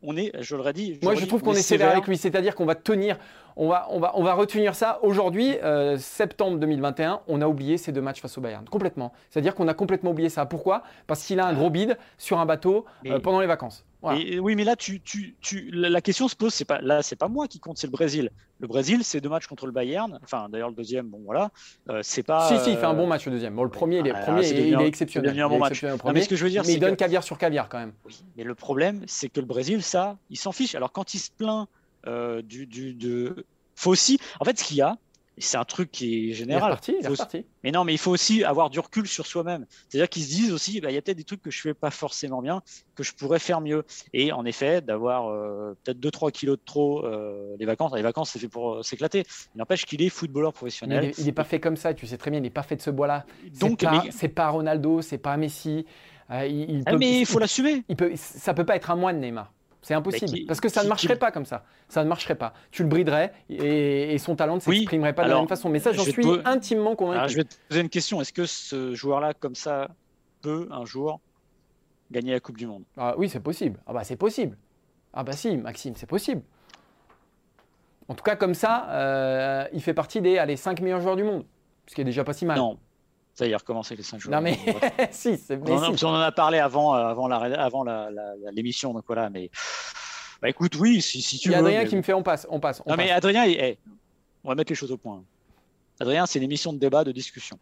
[0.02, 0.98] on est, je le redis.
[1.04, 3.18] Moi, je trouve qu'on est sévère avec lui, c'est-à-dire qu'on va tenir,
[3.56, 5.00] on va, on va, on va retenir ça.
[5.02, 9.14] Aujourd'hui, euh, septembre 2021, on a oublié ces deux matchs face au Bayern, complètement.
[9.30, 10.46] C'est-à-dire qu'on a complètement oublié ça.
[10.46, 10.84] Pourquoi?
[11.08, 14.64] Parce qu'il a un gros bide sur un bateau euh, pendant les vacances oui, mais
[14.64, 17.60] là, tu, tu, tu, la question se pose, c'est pas là, c'est pas moi qui
[17.60, 18.32] compte, c'est le Brésil.
[18.60, 20.20] Le Brésil, c'est deux matchs contre le Bayern.
[20.24, 21.50] Enfin, d'ailleurs, le deuxième, bon voilà,
[21.90, 22.48] euh, c'est pas.
[22.48, 23.56] Si, si, il fait un bon match le deuxième.
[23.56, 25.34] Bon, le premier, il est, ah, premier, il, est exceptionnel.
[25.36, 25.84] Il un bon match.
[26.14, 27.94] mais ce que je veux dire, mais il donne caviar sur caviar quand même.
[28.06, 30.76] Oui, mais le problème, c'est que le Brésil, ça, il s'en fiche.
[30.76, 31.68] Alors quand il se plaint
[32.08, 34.98] euh, du, du, de, faut aussi, en fait, ce qu'il y a,
[35.40, 36.78] c'est un truc qui est général.
[37.64, 39.66] Mais non, mais il faut aussi avoir du recul sur soi-même.
[39.88, 41.74] C'est-à-dire qu'ils se disent aussi, bah, il y a peut-être des trucs que je fais
[41.74, 42.62] pas forcément bien,
[42.96, 43.86] que je pourrais faire mieux.
[44.14, 48.32] Et en effet, d'avoir euh, peut-être 2-3 kilos de trop euh, les vacances, les vacances,
[48.32, 49.24] c'est fait pour euh, s'éclater.
[49.56, 51.14] Il n'empêche qu'il est footballeur professionnel.
[51.18, 52.82] il n'est pas fait comme ça, tu sais très bien, il n'est pas fait de
[52.82, 53.26] ce bois-là.
[53.60, 55.86] Donc, c'est pas, pas Ronaldo, c'est pas Messi.
[56.30, 57.84] il, ah, mais il faut l'assumer.
[57.98, 59.52] Peut, ça peut pas être un moine, Neymar.
[59.82, 60.46] C'est impossible.
[60.48, 61.64] parce que ça ne marcherait pas comme ça.
[61.88, 62.54] Ça ne marcherait pas.
[62.72, 65.70] Tu le briderais et, son talent ne s'exprimerait pas de la même façon.
[65.70, 67.32] Mais ça, j'en suis intimement convaincu.
[67.32, 68.22] je vais te poser une question.
[68.22, 69.90] Est-ce que ce joueur-là, comme ça,
[70.42, 71.20] peut un jour
[72.12, 72.84] gagner la Coupe du Monde?
[72.98, 73.80] Ah, Oui, c'est possible.
[73.86, 74.58] Ah bah c'est possible.
[75.14, 76.42] Ah bah si, Maxime, c'est possible.
[78.08, 81.24] En tout cas, comme ça, euh, il fait partie des allez, 5 meilleurs joueurs du
[81.24, 81.46] monde.
[81.88, 82.58] Ce qui est déjà pas si mal.
[82.58, 82.78] Non,
[83.40, 84.32] ça y est, recommencé les 5 jours.
[84.34, 84.60] Non, mais
[85.12, 87.86] si, c'est on, on, en a parlé avant, euh, avant, la, avant
[88.52, 89.50] l'émission, donc voilà, mais.
[90.42, 91.56] Bah écoute, oui, si, si tu veux.
[91.56, 92.82] Il y a Adrien qui me fait on passe, on passe.
[92.86, 93.46] non, mais Adrien,
[94.44, 95.24] on va mettre les choses au point.
[96.02, 97.58] Adrien, c'est une émission de débat, de discussion.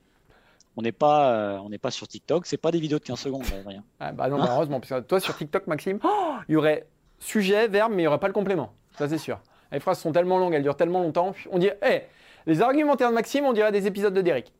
[0.75, 3.19] On n'est pas, euh, on n'est pas sur TikTok, c'est pas des vidéos de 15
[3.19, 3.83] secondes, Adrien.
[3.99, 5.99] Ah, bah non, heureusement, parce que toi sur TikTok, Maxime,
[6.49, 6.87] il y aurait
[7.19, 8.73] sujet, verbe, mais il n'y aurait pas le complément.
[8.97, 9.39] Ça, c'est sûr.
[9.71, 11.33] Les phrases sont tellement longues, elles durent tellement longtemps.
[11.51, 12.03] On dit, hé,
[12.47, 14.53] les argumentaires de Maxime, on dirait des épisodes de Derek.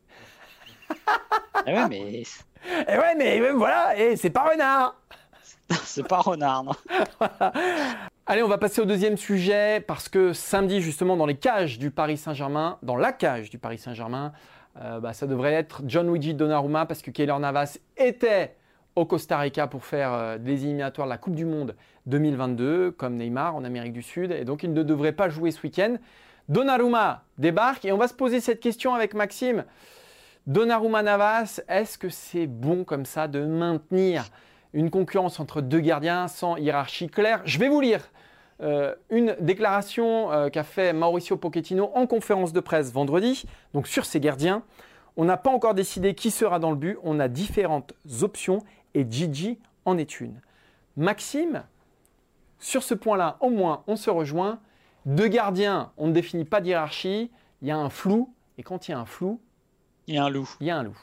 [1.66, 2.00] Eh ouais, mais.
[2.00, 2.24] Et
[2.88, 4.96] eh ouais, mais voilà, et c'est pas renard.
[5.84, 6.72] c'est pas renard, non.
[8.26, 11.90] Allez, on va passer au deuxième sujet parce que samedi, justement, dans les cages du
[11.90, 14.32] Paris Saint-Germain, dans la cage du Paris Saint-Germain,
[14.80, 18.56] euh, bah, ça devrait être John Luigi Donnarumma parce que Keylor Navas était
[18.96, 21.74] au Costa Rica pour faire euh, des éliminatoires de la Coupe du Monde
[22.06, 25.62] 2022, comme Neymar en Amérique du Sud, et donc il ne devrait pas jouer ce
[25.62, 25.96] week-end.
[26.48, 29.64] Donnarumma débarque et on va se poser cette question avec Maxime.
[30.48, 34.24] Donnarumma Navas, est-ce que c'est bon comme ça de maintenir
[34.72, 37.42] une concurrence entre deux gardiens sans hiérarchie claire?
[37.44, 38.00] Je vais vous lire
[38.62, 44.06] euh, une déclaration euh, qu'a fait Mauricio Pochettino en conférence de presse vendredi, donc sur
[44.06, 44.62] ses gardiens.
[45.18, 48.60] On n'a pas encore décidé qui sera dans le but, on a différentes options
[48.94, 50.40] et Gigi en est une.
[50.96, 51.64] Maxime,
[52.58, 54.60] sur ce point-là, au moins, on se rejoint.
[55.04, 57.30] Deux gardiens, on ne définit pas d'hierarchie,
[57.60, 59.42] il y a un flou, et quand il y a un flou,
[60.08, 60.48] il y a un loup.
[60.60, 60.98] Il y a un loup.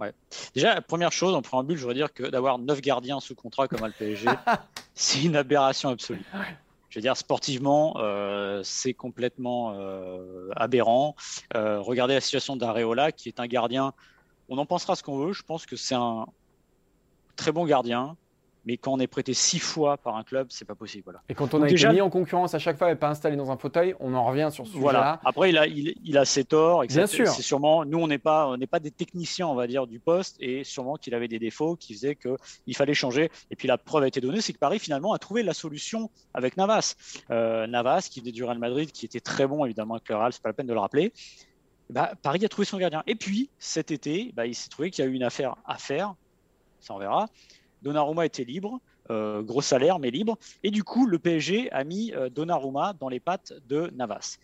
[0.00, 0.12] Ouais.
[0.54, 3.84] Déjà, première chose, en préambule, je voudrais dire que d'avoir 9 gardiens sous contrat comme
[3.84, 4.28] à le PSG,
[4.94, 6.24] c'est une aberration absolue.
[6.88, 11.14] Je veux dire, sportivement, euh, c'est complètement euh, aberrant.
[11.54, 13.92] Euh, regardez la situation d'Areola, qui est un gardien.
[14.48, 15.32] On en pensera ce qu'on veut.
[15.32, 16.26] Je pense que c'est un
[17.36, 18.16] très bon gardien
[18.66, 21.04] mais quand on est prêté six fois par un club, c'est pas possible.
[21.04, 21.22] Voilà.
[21.28, 23.50] Et quand on a été mis en concurrence à chaque fois et pas installé dans
[23.50, 24.98] un fauteuil, on en revient sur ce voilà.
[24.98, 25.20] sujet-là.
[25.24, 26.84] Après, il a, il, a ses torts.
[26.86, 27.28] Bien sûr.
[27.28, 30.00] C'est sûrement, nous, on n'est pas, on n'est pas des techniciens, on va dire, du
[30.00, 33.30] poste, et sûrement qu'il avait des défauts qui faisaient qu'il fallait changer.
[33.50, 36.10] Et puis la preuve a été donnée, c'est que Paris finalement a trouvé la solution
[36.32, 36.94] avec Navas.
[37.30, 40.32] Euh, Navas, qui venait du Real Madrid, qui était très bon évidemment avec le Real,
[40.32, 41.12] c'est pas la peine de le rappeler.
[41.90, 43.02] Bah, Paris a trouvé son gardien.
[43.06, 45.76] Et puis cet été, bah, il s'est trouvé qu'il y a eu une affaire à
[45.76, 46.14] faire.
[46.80, 47.28] Ça on verra.
[47.84, 48.80] Donnarumma était libre.
[49.10, 50.38] Euh, gros salaire mais libre.
[50.62, 54.38] Et du coup, le PSG a mis euh, Donnarumma dans les pattes de Navas.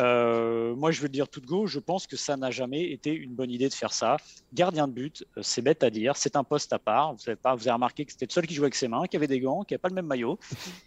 [0.00, 2.90] Euh, moi, je veux le dire tout de go, je pense que ça n'a jamais
[2.90, 4.16] été une bonne idée de faire ça.
[4.52, 7.14] Gardien de but, c'est bête à dire, c'est un poste à part.
[7.14, 9.06] Vous avez, pas, vous avez remarqué que c'était le seul qui jouait avec ses mains,
[9.06, 10.36] qui avait des gants, qui n'avait pas le même maillot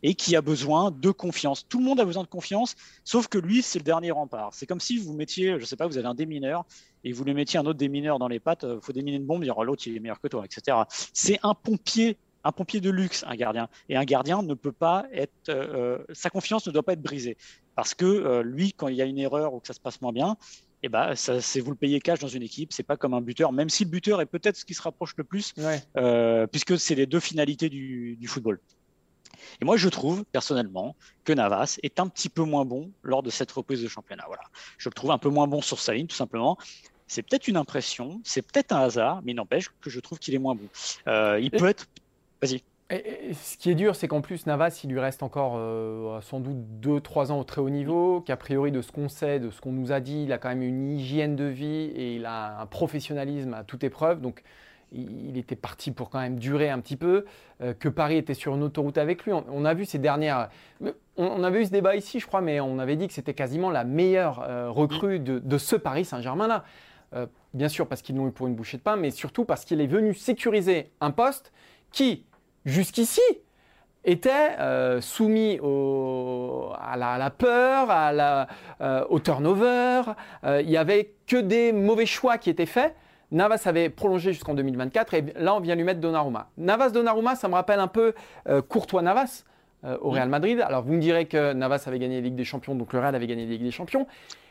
[0.03, 1.65] et qui a besoin de confiance.
[1.69, 4.53] Tout le monde a besoin de confiance, sauf que lui, c'est le dernier rempart.
[4.53, 6.65] C'est comme si vous mettiez, je sais pas, vous avez un démineur
[7.05, 9.43] et vous lui mettiez un autre démineur dans les pattes, il faut déminer une bombe,
[9.43, 10.77] dire oh, l'autre il est meilleur que toi, etc.
[10.89, 13.67] C'est un pompier un pompier de luxe, un gardien.
[13.89, 17.37] Et un gardien ne peut pas être, euh, sa confiance ne doit pas être brisée.
[17.73, 19.99] Parce que euh, lui, quand il y a une erreur ou que ça se passe
[19.99, 20.37] moins bien,
[20.83, 22.71] eh ben, ça, c'est vous le payez cash dans une équipe.
[22.71, 25.15] C'est pas comme un buteur, même si le buteur est peut-être ce qui se rapproche
[25.17, 25.55] le plus,
[25.97, 28.59] euh, puisque c'est les deux finalités du, football.
[29.59, 33.31] Et moi, je trouve personnellement que Navas est un petit peu moins bon lors de
[33.31, 34.25] cette reprise de championnat.
[34.27, 34.43] Voilà,
[34.77, 36.57] je le trouve un peu moins bon sur sa ligne, tout simplement.
[37.07, 40.39] C'est peut-être une impression, c'est peut-être un hasard, mais n'empêche que je trouve qu'il est
[40.39, 40.67] moins bon.
[41.39, 41.87] il peut être
[42.41, 42.61] Vas-y.
[42.89, 46.57] ce qui est dur, c'est qu'en plus, Navas, il lui reste encore euh, sans doute
[46.81, 49.71] 2-3 ans au très haut niveau, qu'a priori, de ce qu'on sait, de ce qu'on
[49.71, 52.65] nous a dit, il a quand même une hygiène de vie et il a un
[52.65, 54.21] professionnalisme à toute épreuve.
[54.21, 54.43] Donc,
[54.91, 57.25] il était parti pour quand même durer un petit peu,
[57.61, 59.33] euh, que Paris était sur une autoroute avec lui.
[59.33, 60.49] On, a vu ces dernières.
[61.17, 63.71] On, avait eu ce débat ici, je crois, mais on avait dit que c'était quasiment
[63.71, 66.63] la meilleure euh, recrue de, ce Paris Saint-Germain-là.
[67.53, 69.81] Bien sûr, parce qu'ils l'ont eu pour une bouchée de pain, mais surtout parce qu'il
[69.81, 71.51] est venu sécuriser un poste
[71.91, 72.25] qui,
[72.65, 73.21] jusqu'ici,
[74.05, 77.87] était euh, soumis à, la, peur,
[78.81, 80.03] euh, au turnover.
[80.43, 82.95] Euh, il n'y avait que des mauvais choix qui étaient faits.
[83.31, 86.49] Navas avait prolongé jusqu'en 2024 et là on vient lui mettre Donnarumma.
[86.57, 88.13] Navas Donnarumma, ça me rappelle un peu
[88.69, 89.43] Courtois Navas
[90.01, 90.61] au Real Madrid.
[90.61, 93.15] Alors vous me direz que Navas avait gagné la Ligue des Champions, donc le Real
[93.15, 94.07] avait gagné la Ligue des Champions.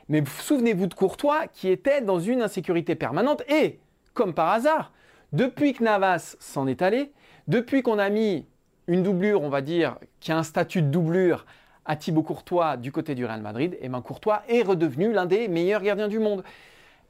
[0.09, 3.79] Mais souvenez-vous de Courtois qui était dans une insécurité permanente et,
[4.12, 4.92] comme par hasard,
[5.33, 7.12] depuis que Navas s'en est allé,
[7.49, 8.47] depuis qu'on a mis
[8.87, 11.47] une doublure, on va dire, qui a un statut de doublure
[11.85, 15.27] à Thibaut Courtois du côté du Real Madrid, et eh ben Courtois est redevenu l'un
[15.27, 16.44] des meilleurs gardiens du monde.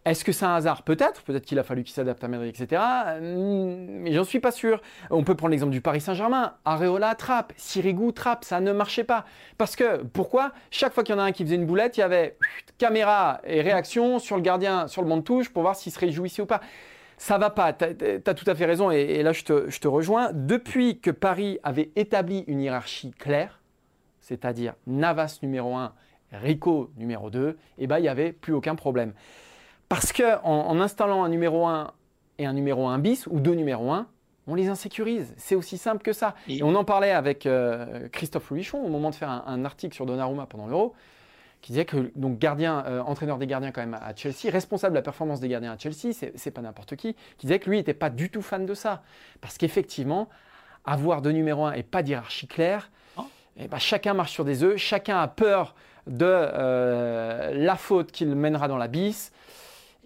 [0.04, 1.22] Est-ce que c'est un hasard Peut-être.
[1.22, 2.82] Peut-être qu'il a fallu qu'il s'adapte à Madrid, etc.
[3.20, 4.82] Mais j'en suis pas sûr.
[5.10, 6.54] On peut prendre l'exemple du Paris Saint-Germain.
[6.66, 9.24] Areola trappe, Sirigu trappe, ça ne marchait pas.
[9.56, 10.52] Parce que, pourquoi?
[10.70, 12.36] Chaque fois qu'il y en a un qui faisait une boulette, il y avait
[12.76, 15.98] caméra et réaction sur le gardien, sur le banc de touche pour voir s'il se
[15.98, 16.60] réjouissait ou pas
[17.16, 17.72] ça va pas.
[17.72, 20.30] Tu as, tout à fait raison et, là je te, rejoins.
[20.32, 23.60] Depuis que Paris avait établi une hiérarchie claire,
[24.20, 25.92] c'est-à-dire Navas numéro 1,
[26.32, 29.12] Rico numéro 2, eh ben, il n'y avait plus aucun problème.
[29.88, 31.92] Parce qu'en en, installant un numéro 1
[32.38, 34.07] et un numéro 1 bis ou deux numéros 1,
[34.47, 35.35] on les insécurise.
[35.37, 36.35] C'est aussi simple que ça.
[36.49, 39.94] Et, on en parlait avec euh, Christophe Louichon au moment de faire un, un article
[39.94, 40.94] sur Donnarumma pendant l'Euro
[41.64, 44.99] qui disait que donc gardien, euh, entraîneur des gardiens quand même à Chelsea, responsable de
[44.99, 47.94] la performance des gardiens à Chelsea, c'est pas n'importe qui, qui disait que lui n'était
[47.94, 49.03] pas du tout fan de ça.
[49.40, 50.29] Parce qu'effectivement,
[50.85, 53.23] avoir de numéro 1 et pas d'hierarchie claire, oh.
[53.57, 55.75] et eh ben, chacun marche sur des œufs, chacun a peur
[56.07, 59.33] de euh, la faute qu'il mènera dans la bise.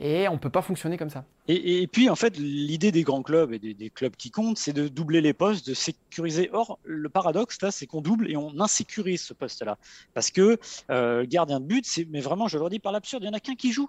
[0.01, 1.25] Et on ne peut pas fonctionner comme ça.
[1.49, 4.87] Et, puis, en fait, l'idée des grands clubs et des, clubs qui comptent, c'est de
[4.87, 6.51] doubler les postes, de sécuriser.
[6.53, 9.77] Or, le paradoxe, là, c'est qu'on double et on insécurise ce poste-là.
[10.15, 10.59] Parce que
[10.91, 13.37] euh, gardien de but, c'est, mais vraiment, je le dis par l'absurde, il n'y en
[13.37, 13.89] a qu'un qui joue.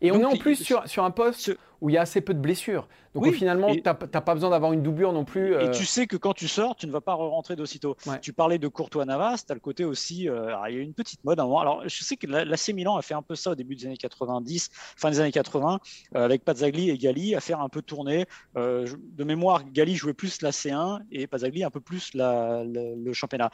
[0.00, 2.34] Et on est en plus sur, sur un poste où il y a assez peu
[2.34, 2.88] de blessures.
[3.14, 5.52] Donc finalement, tu n'as pas besoin d'avoir une doublure non plus.
[5.52, 7.96] Et euh, tu sais que quand tu sors, tu ne vas pas rentrer d'aussitôt.
[8.20, 10.28] Tu parlais de Courtois Navas, tu as le côté aussi.
[10.28, 11.60] Euh, il y a une petite mode à un moment.
[11.60, 13.96] Alors je sais que l'AC Milan a fait un peu ça au début des années
[13.96, 15.80] 90, fin des années 80,
[16.14, 18.26] euh, avec Pazzagli et Gali, à faire un peu tourner.
[18.54, 23.50] de mémoire, Gali jouait plus la C1 et Pazzagli un peu plus la, le championnat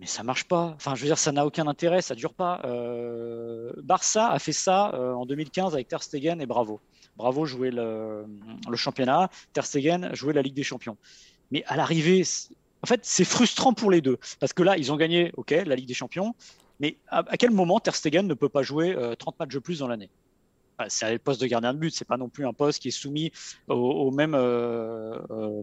[0.00, 0.72] mais ça marche pas.
[0.76, 2.60] Enfin, je veux dire, ça n'a aucun intérêt, ça dure pas.
[2.64, 6.80] Euh, Barça a fait ça euh, en 2015 avec Ter Stegen et Bravo.
[7.16, 8.24] Bravo jouait le,
[8.76, 10.96] championnat, Ter Stegen jouait la Ligue des Champions.
[11.50, 12.22] Mais à l'arrivée,
[12.82, 15.74] en fait, c'est frustrant pour les deux parce que là, ils ont gagné, ok, la
[15.74, 16.34] Ligue des Champions,
[16.78, 19.80] mais à, quel moment Ter Stegen ne peut pas jouer 30 euh, matchs de plus
[19.80, 20.10] dans l'année?
[20.86, 22.92] C'est le poste de gardien de but, c'est pas non plus un poste qui est
[22.92, 23.32] soumis
[23.66, 24.38] aux, mêmes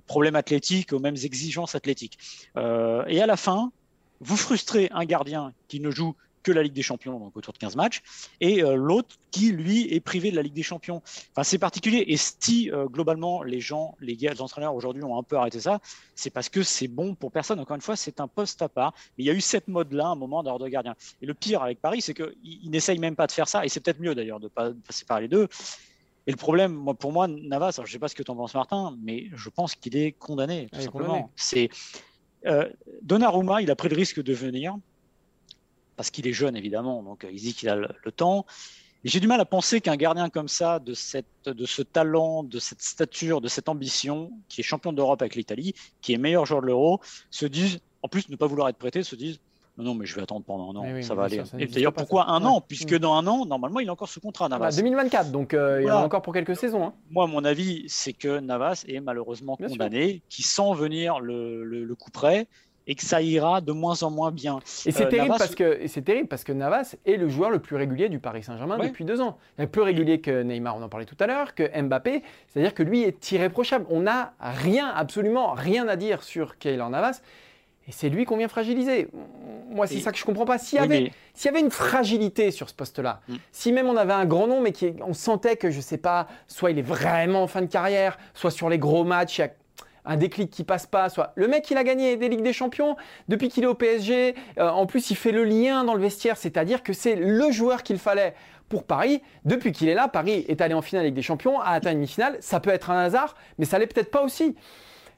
[0.07, 2.17] problèmes athlétiques, aux mêmes exigences athlétiques.
[2.57, 3.71] et à la fin,
[4.21, 7.57] vous frustrez un gardien qui ne joue que la Ligue des Champions, donc autour de
[7.57, 8.03] 15 matchs,
[8.39, 11.01] et euh, l'autre qui, lui, est privé de la Ligue des Champions.
[11.31, 12.05] Enfin, c'est particulier.
[12.07, 15.59] Et si, euh, globalement, les gens, les, gars, les entraîneurs aujourd'hui ont un peu arrêté
[15.59, 15.79] ça,
[16.13, 17.59] c'est parce que c'est bon pour personne.
[17.59, 18.93] Encore une fois, c'est un poste à part.
[19.17, 20.95] Mais il y a eu cette mode-là, un moment, d'ordre de gardien.
[21.21, 23.65] Et le pire avec Paris, c'est qu'ils n'essayent même pas de faire ça.
[23.65, 25.47] Et c'est peut-être mieux, d'ailleurs, de pas passer par les deux.
[26.27, 28.35] Et le problème, moi, pour moi, Navas, je ne sais pas ce que tu en
[28.35, 31.31] penses, Martin, mais je pense qu'il est condamné, tout simplement.
[31.35, 31.69] C'est
[32.45, 32.69] euh,
[33.01, 34.75] Donnarumma, il a pris le risque de venir
[35.95, 38.45] parce qu'il est jeune évidemment, donc euh, il dit qu'il a le, temps.
[39.03, 43.39] J'ai du mal à penser qu'un gardien comme ça, de ce talent, de cette stature,
[43.39, 47.01] de cette ambition, qui est champion d'Europe avec l'Italie, qui est meilleur joueur de l'Euro,
[47.29, 49.39] se dise, en plus de ne pas vouloir être prêté, se dise
[49.77, 51.41] non, non, mais je vais attendre pendant un an, ça va aller.
[51.59, 54.47] et d'ailleurs, pourquoi un an Puisque dans un an, normalement, il est encore sous contrat,
[54.47, 54.75] Navas.
[54.75, 56.85] 2024, donc euh, il y en a encore pour quelques saisons.
[56.85, 56.93] Hein.
[57.11, 61.95] Moi, mon avis, c'est que Navas est malheureusement condamné, qui sent venir le, le, le
[61.95, 62.47] coup près
[62.87, 64.59] et que ça ira de moins en moins bien.
[64.85, 67.59] Et c'est euh, terrible, parce que, c'est terrible parce que Navas est le joueur le
[67.59, 69.37] plus régulier du Paris Saint-Germain depuis deux ans.
[69.71, 72.21] Plus régulier que Neymar, on en parlait tout à l'heure, que Mbappé.
[72.47, 73.85] C'est-à-dire que lui est irréprochable.
[73.89, 77.21] On n'a rien, absolument rien à dire sur Keylor Navas.
[77.87, 79.09] Et c'est lui qu'on vient fragiliser.
[79.75, 80.57] Moi, c'est ça que je ne comprends pas.
[80.57, 81.11] S'il y, avait,
[81.43, 83.35] y avait une fragilité sur ce poste-là, mm.
[83.51, 86.27] si même on avait un grand nom, mais qu'on sentait que, je ne sais pas,
[86.47, 89.43] soit il est vraiment en fin de carrière, soit sur les gros matchs, il y
[89.43, 89.51] a
[90.05, 92.95] un déclic qui passe pas, soit le mec il a gagné des Ligues des Champions
[93.27, 96.37] depuis qu'il est au PSG, euh, en plus il fait le lien dans le vestiaire,
[96.37, 98.35] c'est-à-dire que c'est le joueur qu'il fallait
[98.69, 99.21] pour Paris.
[99.45, 101.97] Depuis qu'il est là, Paris est allé en finale Ligue des Champions, a atteint une
[101.97, 104.55] demi-finale, ça peut être un hasard, mais ça l'est peut-être pas aussi.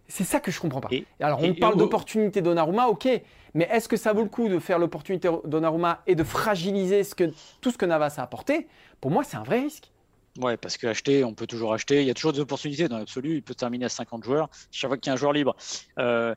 [0.07, 0.89] C'est ça que je comprends pas.
[1.19, 3.09] Alors on parle d'opportunité Donnarumma, ok,
[3.57, 7.15] mais est-ce que ça vaut le coup de faire l'opportunité Donnarumma et de fragiliser ce
[7.15, 8.67] que, tout ce que Navas a apporté?
[9.01, 9.91] Pour moi, c'est un vrai risque.
[10.39, 12.01] Ouais, parce qu'acheter, on peut toujours acheter.
[12.01, 13.37] Il y a toujours des opportunités dans l'absolu.
[13.37, 15.55] Il peut terminer à 50 joueurs chaque fois qu'il y a un joueur libre.
[15.97, 16.35] Euh,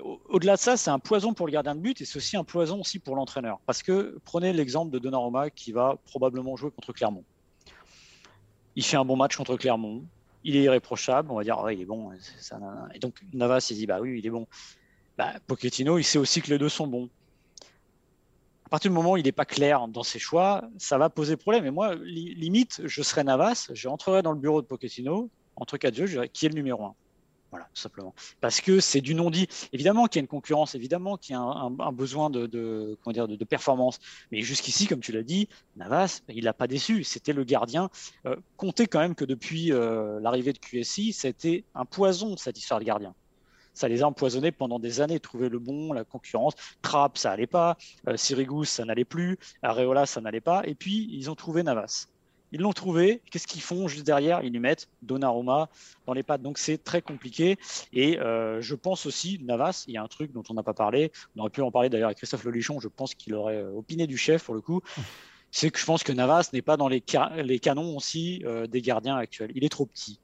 [0.00, 2.42] au-delà de ça, c'est un poison pour le gardien de but et c'est aussi un
[2.42, 3.60] poison aussi pour l'entraîneur.
[3.64, 7.22] Parce que prenez l'exemple de Donnarumma qui va probablement jouer contre Clermont.
[8.74, 10.02] Il fait un bon match contre Clermont.
[10.42, 11.30] Il est irréprochable.
[11.30, 12.10] On va dire, il est bon.
[12.94, 14.48] Et donc Navas, il dit, bah oui, il est bon.
[15.18, 17.10] Bah, Pochettino, il sait aussi que les deux sont bons
[18.64, 21.38] à partir du moment où il n'est pas clair dans ses choix, ça va poser
[21.38, 21.64] problème.
[21.64, 25.96] Et moi, limite, je serais Navas, je rentrerais dans le bureau de Pochettino, entre quatre
[25.96, 26.94] yeux, je dirais qui est le numéro un
[27.50, 28.14] voilà, simplement.
[28.42, 29.48] Parce que c'est du non-dit.
[29.72, 34.00] Évidemment qu'il y a une concurrence, évidemment qu'il y a un, besoin de, performance.
[34.30, 37.04] Mais jusqu'ici, comme tu l'as dit, Navas, il n'a pas déçu.
[37.04, 37.88] C'était le gardien.
[38.26, 42.80] Euh, comptez quand même que depuis euh, l'arrivée de QSI, c'était un poison cette histoire
[42.80, 43.14] de gardien
[43.78, 45.20] ça les a empoisonnés pendant des années.
[45.20, 46.54] Trouver le bon, la concurrence.
[46.82, 47.76] Trapp, ça n'allait pas.
[48.08, 49.38] Euh, Sirigus, ça n'allait plus.
[49.62, 50.62] Areola, ça n'allait pas.
[50.66, 52.08] Et puis, ils ont trouvé Navas.
[52.50, 53.22] Ils l'ont trouvé.
[53.30, 54.42] Qu'est-ce qu'ils font juste derrière?
[54.42, 55.68] Ils lui mettent Donnarumma
[56.06, 56.42] dans les pattes.
[56.42, 57.56] Donc c'est très compliqué.
[57.92, 60.74] Et euh, je pense aussi, Navas, il y a un truc dont on n'a pas
[60.74, 61.12] parlé.
[61.36, 62.80] On aurait pu en parler d'ailleurs avec Christophe Lelichon.
[62.80, 64.80] Je pense qu'il aurait euh, opiné du chef pour le coup.
[65.52, 67.02] C'est que je pense que Navas n'est pas dans les,
[67.36, 69.50] les canons aussi des gardiens actuels.
[69.54, 70.18] Il est trop petit.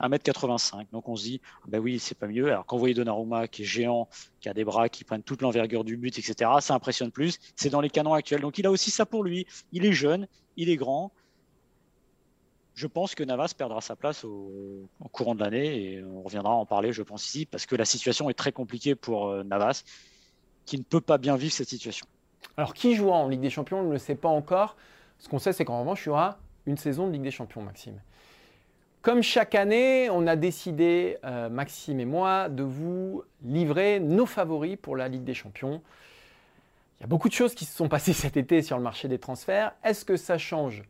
[0.00, 0.86] 1m85.
[0.92, 2.48] Donc on se dit, ben oui, c'est pas mieux.
[2.48, 4.08] Alors quand vous voyez Donnarumma qui est géant,
[4.40, 7.38] qui a des bras qui prennent toute l'envergure du but, etc., ça impressionne plus.
[7.56, 8.40] C'est dans les canons actuels.
[8.40, 9.46] Donc il a aussi ça pour lui.
[9.72, 11.12] Il est jeune, il est grand.
[12.74, 16.64] Je pense que Navas perdra sa place au, courant de l'année et on reviendra en
[16.64, 19.82] parler, je pense, ici, parce que la situation est très compliquée pour euh, Navas,
[20.64, 22.06] qui ne peut pas bien vivre cette situation.
[22.56, 24.76] Alors qui jouera en Ligue des Champions, on ne le sait pas encore.
[25.18, 27.62] Ce qu'on sait, c'est qu'en revanche, il y aura une saison de Ligue des Champions,
[27.62, 28.00] Maxime.
[29.02, 34.76] Comme chaque année, on a décidé, euh, Maxime et moi, de vous livrer nos favoris
[34.76, 35.80] pour la Ligue des Champions.
[36.98, 39.08] Il y a beaucoup de choses qui se sont passées cet été sur le marché
[39.08, 39.72] des transferts.
[39.84, 40.82] Est-ce que ça change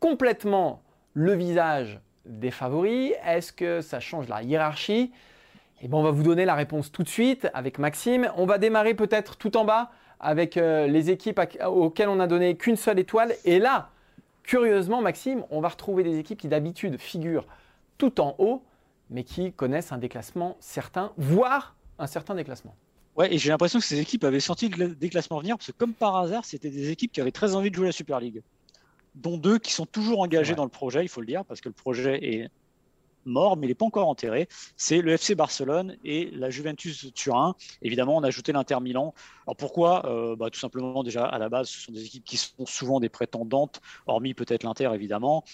[0.00, 0.82] complètement
[1.14, 3.12] le visage des favoris?
[3.24, 5.10] Est-ce que ça change la hiérarchie?
[5.80, 8.30] Eh bien, on va vous donner la réponse tout de suite avec Maxime.
[8.36, 9.90] On va démarrer peut-être tout en bas
[10.20, 13.32] avec euh, les équipes auxquelles on n'a donné qu'une seule étoile.
[13.46, 13.88] Et là,
[14.46, 17.46] Curieusement, Maxime, on va retrouver des équipes qui d'habitude figurent
[17.98, 18.62] tout en haut,
[19.10, 22.76] mais qui connaissent un déclassement certain, voire un certain déclassement.
[23.16, 25.94] Ouais, et j'ai l'impression que ces équipes avaient senti le déclassement venir, parce que comme
[25.94, 28.42] par hasard, c'était des équipes qui avaient très envie de jouer la Super League,
[29.16, 31.68] dont deux qui sont toujours engagés dans le projet, il faut le dire, parce que
[31.68, 32.50] le projet est
[33.26, 34.48] mort, mais il n'est pas encore enterré.
[34.76, 37.54] C'est le FC Barcelone et la Juventus Turin.
[37.82, 39.14] Évidemment, on a ajouté l'Inter Milan.
[39.46, 40.06] Alors pourquoi?
[40.06, 43.00] Euh, bah, Tout simplement, déjà, à la base, ce sont des équipes qui sont souvent
[43.00, 45.44] des prétendantes, hormis peut-être l'Inter, évidemment.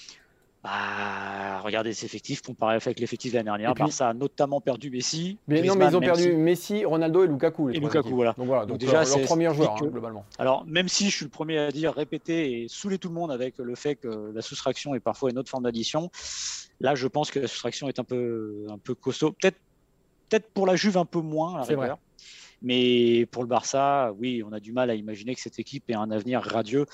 [0.62, 3.74] Bah, regardez ces effectifs comparé avec l'effectif de l'année dernière.
[3.74, 5.38] Puis, Barça a notamment perdu Messi.
[5.48, 7.70] Mais non, mais ils ont perdu Messi, Ronaldo et Lukaku.
[7.70, 8.32] et Lukaku, voilà.
[8.36, 10.24] Donc voilà, donc, déjà, c'est leur premier joueur, hein, globalement.
[10.38, 13.32] Alors, même si je suis le premier à dire, répéter et saouler tout le monde
[13.32, 16.10] avec le fait que la soustraction est parfois une autre forme d'addition,
[16.80, 19.32] là, je pense que la soustraction est un peu, un peu costaud.
[19.32, 19.58] Peut-être
[20.30, 21.90] peut pour la Juve un peu moins, à la Vrai.
[22.62, 25.94] Mais pour le Barça, oui, on a du mal à imaginer que cette équipe ait
[25.94, 26.86] un avenir radieux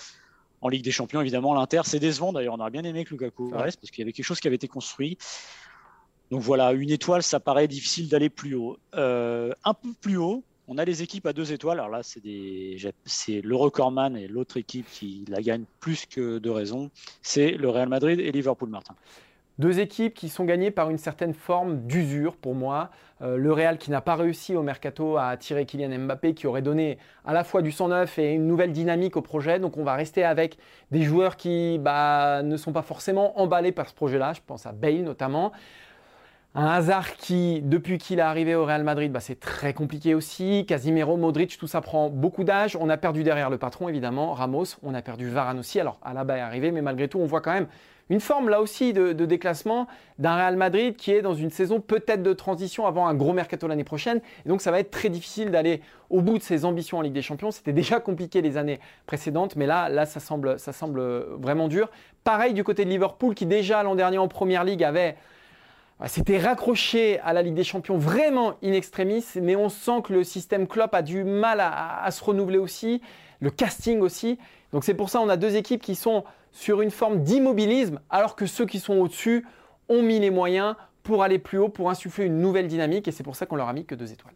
[0.60, 2.32] en Ligue des Champions, évidemment, l'Inter, c'est décevant.
[2.32, 4.46] D'ailleurs, on aurait bien aimé que Lukaku reste parce qu'il y avait quelque chose qui
[4.48, 5.18] avait été construit.
[6.30, 8.78] Donc voilà, une étoile, ça paraît difficile d'aller plus haut.
[8.94, 11.78] Euh, un peu plus haut, on a les équipes à deux étoiles.
[11.78, 12.20] Alors là, c'est,
[13.06, 16.90] c'est le recordman et l'autre équipe qui la gagne plus que de raison.
[17.22, 18.94] C'est le Real Madrid et Liverpool, Martin.
[19.58, 22.90] Deux équipes qui sont gagnées par une certaine forme d'usure pour moi.
[23.22, 26.62] Euh, le Real qui n'a pas réussi au mercato à attirer Kylian Mbappé, qui aurait
[26.62, 29.58] donné à la fois du sang neuf et une nouvelle dynamique au projet.
[29.58, 30.58] Donc on va rester avec
[30.92, 34.32] des joueurs qui bah, ne sont pas forcément emballés par ce projet-là.
[34.32, 35.50] Je pense à Bale notamment.
[36.54, 40.64] Un hasard qui, depuis qu'il est arrivé au Real Madrid, bah, c'est très compliqué aussi.
[40.66, 42.76] Casimiro, Modric, tout ça prend beaucoup d'âge.
[42.80, 44.64] On a perdu derrière le patron, évidemment, Ramos.
[44.82, 45.78] On a perdu Varane aussi.
[45.78, 47.68] Alors, Alaba est arrivé, mais malgré tout, on voit quand même
[48.10, 49.86] une forme là aussi de, déclassement
[50.18, 53.66] d'un Real Madrid qui est dans une saison peut-être de transition avant un gros mercato
[53.68, 54.20] l'année prochaine.
[54.46, 57.12] Et donc ça va être très difficile d'aller au bout de ses ambitions en Ligue
[57.12, 57.50] des Champions.
[57.50, 61.00] C'était déjà compliqué les années précédentes, mais là, là ça, semble, ça semble
[61.38, 61.90] vraiment dur.
[62.24, 65.16] Pareil du côté de Liverpool qui déjà l'an dernier en Première Ligue avait
[66.06, 70.22] c'était raccroché à la Ligue des Champions vraiment in extremis, mais on sent que le
[70.22, 73.02] système Klopp a du mal à, se renouveler aussi,
[73.40, 74.38] le casting aussi.
[74.72, 78.36] Donc c'est pour ça qu'on a deux équipes qui sont sur une forme d'immobilisme, alors
[78.36, 79.46] que ceux qui sont au-dessus
[79.88, 83.22] ont mis les moyens pour aller plus haut, pour insuffler une nouvelle dynamique, et c'est
[83.22, 84.34] pour ça qu'on leur a mis que deux étoiles.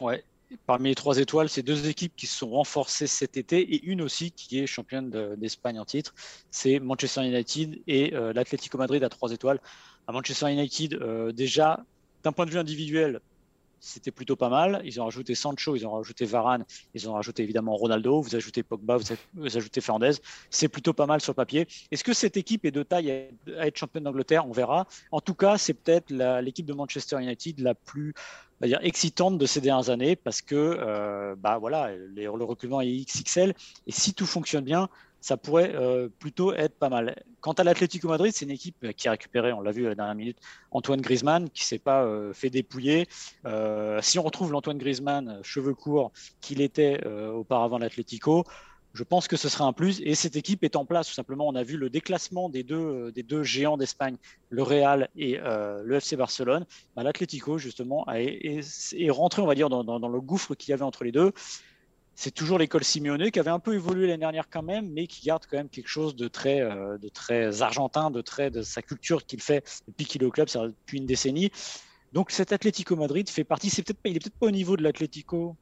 [0.00, 0.24] Ouais.
[0.66, 4.02] Parmi les trois étoiles, c'est deux équipes qui se sont renforcées cet été et une
[4.02, 6.14] aussi qui est championne d'Espagne en titre.
[6.50, 9.60] C'est Manchester United et euh, l'Atlético Madrid à trois étoiles.
[10.06, 11.84] À Manchester United, euh, déjà,
[12.22, 13.20] d'un point de vue individuel,
[13.82, 14.80] c'était plutôt pas mal.
[14.84, 16.64] Ils ont rajouté Sancho, ils ont rajouté Varane,
[16.94, 18.96] ils ont rajouté évidemment Ronaldo, vous ajoutez Pogba,
[19.34, 20.12] vous, ajoutez Fernandez.
[20.50, 21.66] C'est plutôt pas mal sur le papier.
[21.90, 24.46] Est-ce que cette équipe est de taille à être championne d'Angleterre?
[24.46, 24.86] On verra.
[25.10, 28.14] En tout cas, c'est peut-être l'équipe de Manchester United la plus
[28.66, 33.54] dire, excitante de ces dernières années parce que euh, bah voilà, le recrutement est XXL
[33.86, 34.88] et si tout fonctionne bien,
[35.22, 37.22] ça pourrait euh, plutôt être pas mal.
[37.40, 39.94] Quant à l'Atlético Madrid, c'est une équipe qui a récupéré, on l'a vu à la
[39.94, 40.38] dernière minute,
[40.72, 43.06] Antoine Griezmann, qui s'est pas euh, fait dépouiller.
[43.46, 48.44] Euh, si on retrouve l'Antoine Griezmann, cheveux courts, qu'il était auparavant l'Atlético,
[48.94, 50.00] je pense que ce sera un plus.
[50.02, 51.46] Et cette équipe est en place, tout simplement.
[51.46, 54.16] On a vu le déclassement des deux, géants d'Espagne,
[54.50, 56.66] le Real et le FC Barcelone.
[56.94, 61.04] Bah, L'Atlético, justement, est, rentré, on va dire, dans le gouffre qu'il y avait entre
[61.04, 61.32] les deux
[62.14, 65.26] c'est toujours l'école Simeone qui avait un peu évolué l'année dernière quand même, mais qui
[65.26, 68.82] garde quand même quelque chose de très, euh, de très argentin, de très de sa
[68.82, 71.50] culture qu'il fait depuis qu'il est au club, depuis une décennie.
[72.12, 73.70] Donc cet Atlético Madrid fait partie.
[73.70, 75.56] C'est peut-être il est peut-être pas au niveau de l'Atlético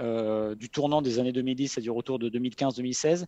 [0.00, 3.26] euh, du tournant des années 2010, c'est-à-dire autour de 2015-2016.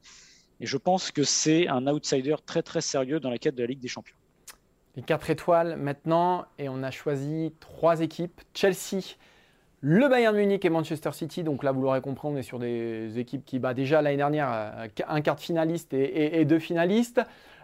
[0.61, 3.69] Et je pense que c'est un outsider très très sérieux dans la quête de la
[3.69, 4.17] Ligue des Champions.
[4.97, 8.41] Les quatre étoiles maintenant, et on a choisi trois équipes.
[8.55, 9.17] Chelsea,
[9.81, 11.43] le Bayern Munich et Manchester City.
[11.43, 14.49] Donc là, vous l'aurez compris, on est sur des équipes qui, bah, déjà l'année dernière,
[14.53, 17.21] euh, un quart de finaliste et, deux finalistes.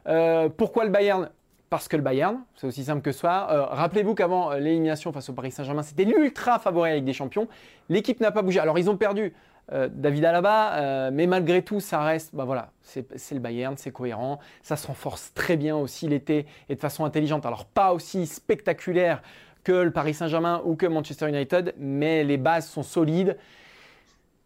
[0.09, 1.29] Euh, pourquoi le Bayern?
[1.69, 3.51] Parce que le Bayern, c'est aussi simple que ça.
[3.51, 7.49] Euh, rappelez-vous qu'avant l'élimination face au Paris Saint-Germain, c'était l'ultra favori avec des champions.
[7.89, 8.61] L'équipe n'a pas bougé.
[8.61, 9.35] Alors ils ont perdu
[9.69, 14.39] David Alaba, mais malgré tout, ça reste, bah voilà, c'est le Bayern, c'est cohérent.
[14.63, 17.45] Ça se renforce très bien aussi l'été et de façon intelligente.
[17.45, 19.23] Alors pas aussi spectaculaire
[19.67, 23.37] que le Paris Saint-Germain ou que Manchester United, mais les bases sont solides.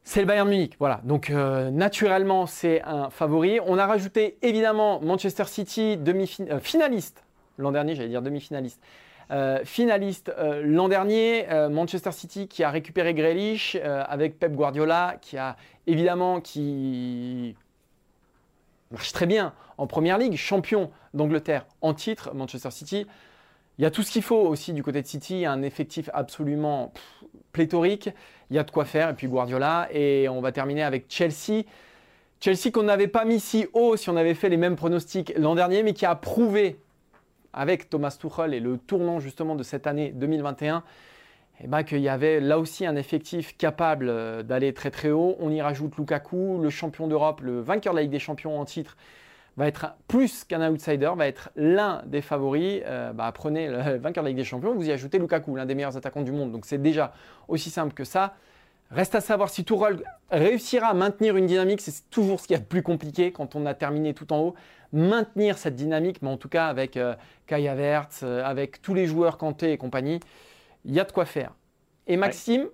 [0.03, 1.03] C'est le Bayern Munich, voilà.
[1.05, 3.61] Donc euh, naturellement, c'est un favori.
[3.67, 8.81] On a rajouté évidemment Manchester City, demi-finaliste euh, l'an dernier, j'allais dire demi-finaliste.
[9.31, 10.33] Euh, finaliste
[10.65, 15.57] l'an dernier, Manchester City qui a récupéré Grealish avec Pep Guardiola, qui a
[15.87, 17.55] évidemment qui
[18.91, 23.07] marche très bien en première ligue, champion d'Angleterre en titre, Manchester City.
[23.81, 26.93] Il y a tout ce qu'il faut aussi du côté de City, un effectif absolument
[27.53, 28.11] pléthorique,
[28.51, 31.63] il y a de quoi faire, et puis Guardiola, et on va terminer avec Chelsea.
[32.41, 35.55] Chelsea qu'on n'avait pas mis si haut si on avait fait les mêmes pronostics l'an
[35.55, 36.77] dernier, mais qui a prouvé
[37.55, 40.85] avec Thomas Tuchel et le tournant justement de cette année 2021,
[41.65, 45.37] eh ben, qu'il y avait là aussi un effectif capable euh, d'aller très très haut.
[45.41, 48.67] On y rajoute Lukaku, le champion d'Europe, le vainqueur de la Ligue des Champions en
[48.67, 48.99] titre,
[49.57, 52.83] va être plus qu'un outsider, va être l'un des favoris.
[52.87, 55.67] Euh, bah, prenez le vainqueur de la Ligue des Champions, vous y ajoutez Lukaku, l'un
[55.67, 56.53] des meilleurs attaquants du monde.
[56.53, 57.13] Donc c'est déjà
[57.49, 58.35] aussi simple que ça.
[58.91, 61.81] Reste à savoir si Tourelle réussira à maintenir une dynamique.
[61.81, 64.55] C'est toujours ce qui est le plus compliqué quand on a terminé tout en haut.
[64.93, 67.15] Maintenir cette dynamique, mais en tout cas avec euh,
[67.47, 70.19] Kai Havertz, euh, avec tous les joueurs Kanté et compagnie,
[70.85, 71.53] il y a de quoi faire.
[72.09, 72.67] Et Maxime,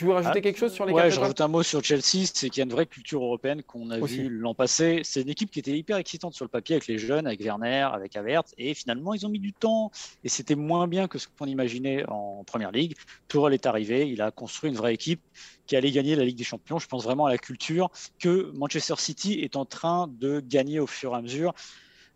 [0.00, 2.24] tu veux rajouter ah, quelque chose sur les Ouais, je rajoute un mot sur Chelsea,
[2.32, 5.02] c'est qu'il y a une vraie culture européenne qu'on a vue l'an passé.
[5.04, 7.86] C'est une équipe qui était hyper excitante sur le papier avec les jeunes, avec Werner,
[7.92, 9.90] avec Avert, et finalement ils ont mis du temps
[10.24, 12.94] et c'était moins bien que ce qu'on imaginait en première ligue.
[13.28, 15.20] Tourelle est arrivé, il a construit une vraie équipe
[15.66, 16.78] qui allait gagner la Ligue des Champions.
[16.78, 20.86] Je pense vraiment à la culture que Manchester City est en train de gagner au
[20.86, 21.52] fur et à mesure.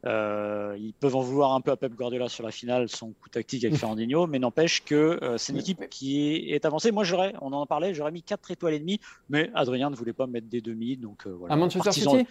[0.07, 3.29] Euh, ils peuvent en vouloir un peu à Pep Guardiola sur la finale, son coup
[3.31, 6.93] tactique avec Fernandinho, mais n'empêche que euh, c'est une équipe qui est, avancée.
[6.93, 10.13] Moi, j'aurais, on en parlait, j'aurais mis 4 étoiles et demie, mais Adrien ne voulait
[10.13, 11.55] pas mettre des demi, donc euh, voilà.
[11.55, 12.27] À Manchester City?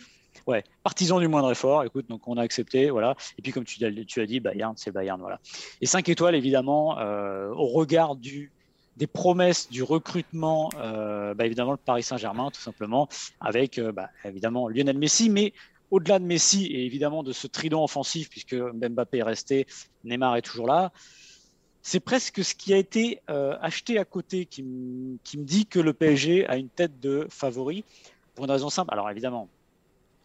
[0.48, 1.84] Ouais, partisan du moindre effort.
[1.84, 3.16] Écoute, donc on a accepté, voilà.
[3.38, 5.40] Et puis comme tu, tu as dit, Bayern, c'est Bayern, voilà.
[5.80, 6.98] Et 5 étoiles, évidemment,
[7.52, 8.52] au regard du
[8.98, 13.08] des promesses du recrutement, bah, évidemment le Paris Saint-Germain, tout simplement,
[13.42, 15.54] avec bah, évidemment Lionel Messi, mais
[15.94, 19.68] au-delà de Messi et évidemment de ce trident offensif, puisque Mbappé est resté,
[20.04, 20.92] Neymar est toujours là,
[21.84, 25.94] c'est presque ce qui a été euh, acheté à côté qui, me dit que le
[25.94, 27.84] PSG a une tête de favori
[28.34, 28.92] pour une raison simple.
[28.92, 29.50] Alors évidemment,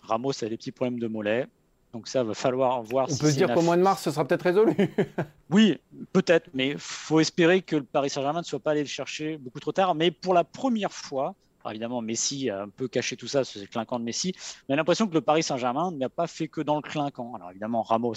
[0.03, 1.47] Ramos a des petits problèmes de mollet.
[1.93, 3.07] Donc ça va falloir voir.
[3.11, 4.75] On peut se dire qu'au mois de mars, ce sera peut-être résolu.
[5.51, 5.79] oui,
[6.15, 9.61] peut-être, mais faut espérer que le Paris Saint-Germain ne soit pas allé le chercher beaucoup
[9.61, 9.95] trop tard.
[9.95, 11.35] Mais pour la première fois,
[11.71, 14.35] évidemment, Messi a un peu caché tout ça, c'est le clinquant de Messi.
[14.69, 17.35] On a l'impression que le Paris Saint-Germain n'a pas fait que dans le clinquant.
[17.35, 18.15] Alors évidemment, Ramos,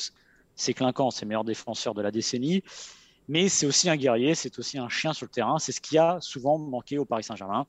[0.55, 2.63] c'est clinquant, c'est le meilleur défenseur de la décennie.
[3.27, 5.59] Mais c'est aussi un guerrier, c'est aussi un chien sur le terrain.
[5.59, 7.65] C'est ce qui a souvent manqué au Paris Saint-Germain.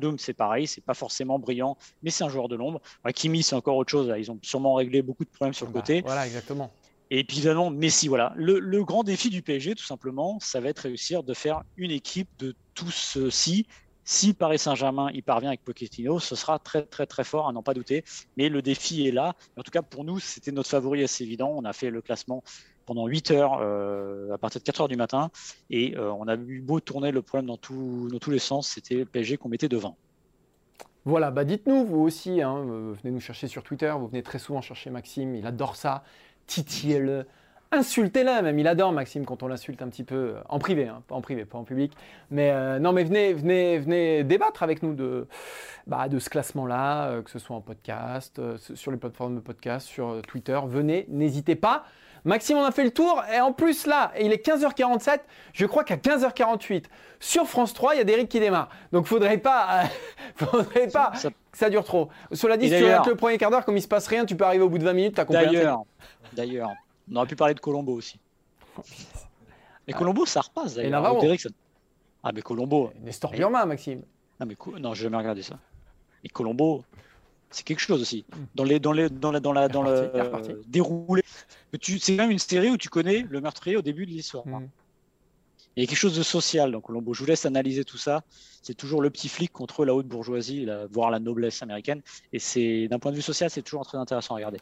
[0.00, 2.80] Doom, c'est pareil, c'est pas forcément brillant, mais c'est un joueur de l'ombre.
[3.14, 4.12] Kimi, c'est encore autre chose.
[4.16, 6.02] Ils ont sûrement réglé beaucoup de problèmes sur le bah, côté.
[6.02, 6.70] Voilà, exactement.
[7.10, 8.32] Et puis évidemment, Messi, voilà.
[8.36, 11.90] Le, le, grand défi du PSG, tout simplement, ça va être réussir de faire une
[11.90, 13.66] équipe de tous ceux-ci
[14.04, 17.62] si Paris Saint-Germain y parvient avec Pochettino, ce sera très très très fort, à n'en
[17.62, 18.04] pas douter.
[18.36, 19.34] Mais le défi est là.
[19.56, 21.52] En tout cas, pour nous, c'était notre favori assez évident.
[21.54, 22.42] On a fait le classement
[22.84, 25.30] pendant 8 heures, euh, à partir de 4 heures du matin.
[25.70, 28.68] Et euh, on a eu beau tourner le problème dans, tous les sens.
[28.68, 29.96] C'était le PSG qu'on mettait devant.
[31.04, 34.38] Voilà, bah dites-nous, vous aussi, hein, euh, venez nous chercher sur Twitter, vous venez très
[34.38, 36.04] souvent chercher Maxime, il adore ça,
[36.46, 37.26] titillez-le,
[37.72, 38.58] insultez-la même.
[38.58, 41.20] Il adore Maxime quand on l'insulte un petit peu euh, en privé, hein, pas en
[41.20, 41.92] privé, pas en public.
[42.30, 45.26] Mais euh, non, mais venez, venez, venez débattre avec nous de,
[45.86, 48.40] bah, de ce classement-là, euh, que ce soit en podcast,
[48.74, 50.58] sur les plateformes de podcast, sur Twitter.
[50.66, 51.84] Venez, n'hésitez pas.
[52.24, 55.20] Maxime, on a fait le tour et en plus là, il est 15h47.
[55.52, 56.84] Je crois qu'à 15h48
[57.18, 58.68] sur France 3, il y a Derek qui démarre.
[58.92, 59.84] Donc faudrait pas,
[60.36, 62.10] faudrait pas ça, que ça dure trop.
[62.30, 64.36] Cela dit, si tu regardes le premier quart d'heure, comme il se passe rien, tu
[64.36, 65.46] peux arriver au bout de 20 minutes, as compris.
[65.46, 65.82] D'ailleurs,
[66.32, 66.70] d'ailleurs,
[67.10, 68.18] on aurait pu parler de Colombo aussi.
[69.86, 71.04] Mais Colombo, ça repasse d'ailleurs.
[72.22, 72.92] Ah, mais Colombo.
[73.02, 74.02] Nestor Burma, Maxime.
[74.38, 75.58] Ah, mais non, j'ai jamais regardé ça.
[76.22, 76.84] Et Colombo,
[77.50, 78.24] c'est quelque chose aussi.
[78.54, 81.22] Dans les, dans les, dans la, dans la, dans le déroulé.
[81.80, 84.46] C'est quand même une série où tu connais le meurtrier au début de l'histoire.
[84.46, 84.68] Mm.
[85.76, 87.14] Il y a quelque chose de social dans Colombo.
[87.14, 88.22] Je vous laisse analyser tout ça.
[88.62, 92.02] C'est toujours le petit flic contre la haute bourgeoisie, voire la noblesse américaine.
[92.32, 94.58] Et c'est d'un point de vue social, c'est toujours très intéressant à regarder.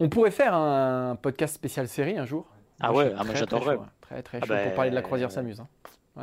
[0.00, 2.46] On pourrait faire un podcast spécial série un jour.
[2.80, 3.78] Ah ouais, moi ah, j'adorerais.
[4.00, 5.60] Très très ah chaud pour parler de la bah, croisière s'amuse.
[5.60, 5.68] Hein.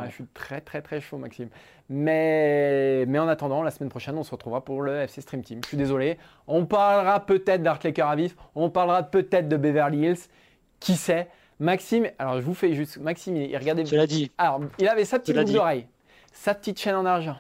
[0.06, 1.50] Je suis très très très chaud, Maxime.
[1.90, 5.60] Mais, mais en attendant, la semaine prochaine, on se retrouvera pour le FC Stream Team.
[5.64, 6.18] Je suis désolé.
[6.48, 8.36] On parlera peut-être d'Art Laker à vif.
[8.56, 10.30] On parlera peut-être de Beverly Hills.
[10.80, 11.28] Qui sait?
[11.60, 12.98] Maxime, alors je vous fais juste.
[12.98, 13.84] Maxime, il regardait.
[13.84, 14.32] L'as dit.
[14.38, 15.88] Alors, il avait sa petite boucle d'oreille,
[16.34, 17.38] sa petite chaîne en argent,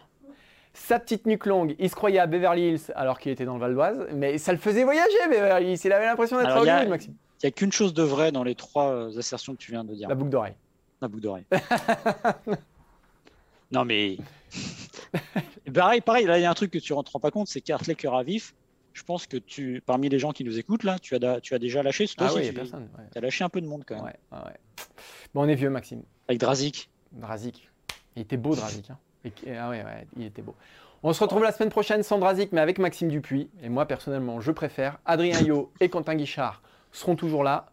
[0.73, 1.75] sa petite nuque longue.
[1.79, 4.51] Il se croyait à Beverly Hills alors qu'il était dans le Val d'Oise, mais ça
[4.51, 5.79] le faisait voyager, Beverly Hills.
[5.83, 7.15] Il avait l'impression d'être à Maxime.
[7.41, 9.83] Il n'y a qu'une chose de vrai dans les trois euh, assertions que tu viens
[9.83, 10.07] de dire.
[10.07, 10.53] La boucle d'oreille.
[11.01, 11.45] La boucle d'oreille.
[13.71, 14.17] non, mais.
[15.73, 17.61] pareil, pareil, là, il y a un truc que tu ne rends pas compte c'est
[17.61, 18.53] qu'Artley Cœur à vif,
[18.93, 21.59] je pense que tu, parmi les gens qui nous écoutent, là, tu as, tu as
[21.59, 22.05] déjà lâché.
[22.19, 22.87] ah oui, tu personne.
[23.15, 24.03] as lâché un peu de monde quand même.
[24.03, 24.57] Ouais, ouais.
[25.33, 26.03] Bon, on est vieux, Maxime.
[26.27, 26.91] Avec Drazik.
[27.11, 27.71] Drazik.
[28.15, 28.91] Il était beau, Drazik.
[28.91, 30.55] Hein ah ouais, ouais, il était beau.
[31.03, 33.49] On se retrouve la semaine prochaine sans Drazik, mais avec Maxime Dupuis.
[33.63, 34.99] Et moi, personnellement, je préfère.
[35.05, 36.61] Adrien Yo et Quentin Guichard
[36.91, 37.67] seront toujours là.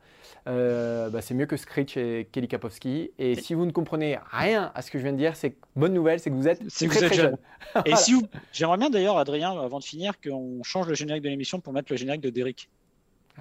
[0.46, 3.10] Euh, bah, c'est mieux que Screech et Kelly Kapowski.
[3.18, 5.92] Et si vous ne comprenez rien à ce que je viens de dire, c'est bonne
[5.92, 7.36] nouvelle, c'est que vous êtes très, très jeune.
[7.84, 8.22] Et si vous...
[8.52, 11.92] j'aimerais bien d'ailleurs, Adrien, avant de finir, qu'on change le générique de l'émission pour mettre
[11.92, 12.70] le générique de Derek.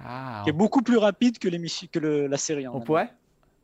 [0.04, 1.48] Ah, qui est beaucoup plus rapide que,
[1.86, 2.68] que la série.
[2.68, 3.10] On pourrait?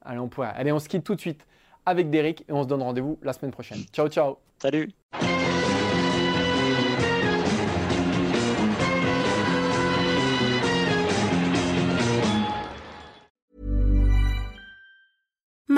[0.03, 0.53] Allez, on pourrait.
[0.55, 1.45] Allez, on se quitte tout de suite
[1.87, 3.81] avec Derek et on se donne rendez-vous la semaine prochaine.
[3.93, 4.39] Ciao, ciao.
[4.59, 4.91] Salut.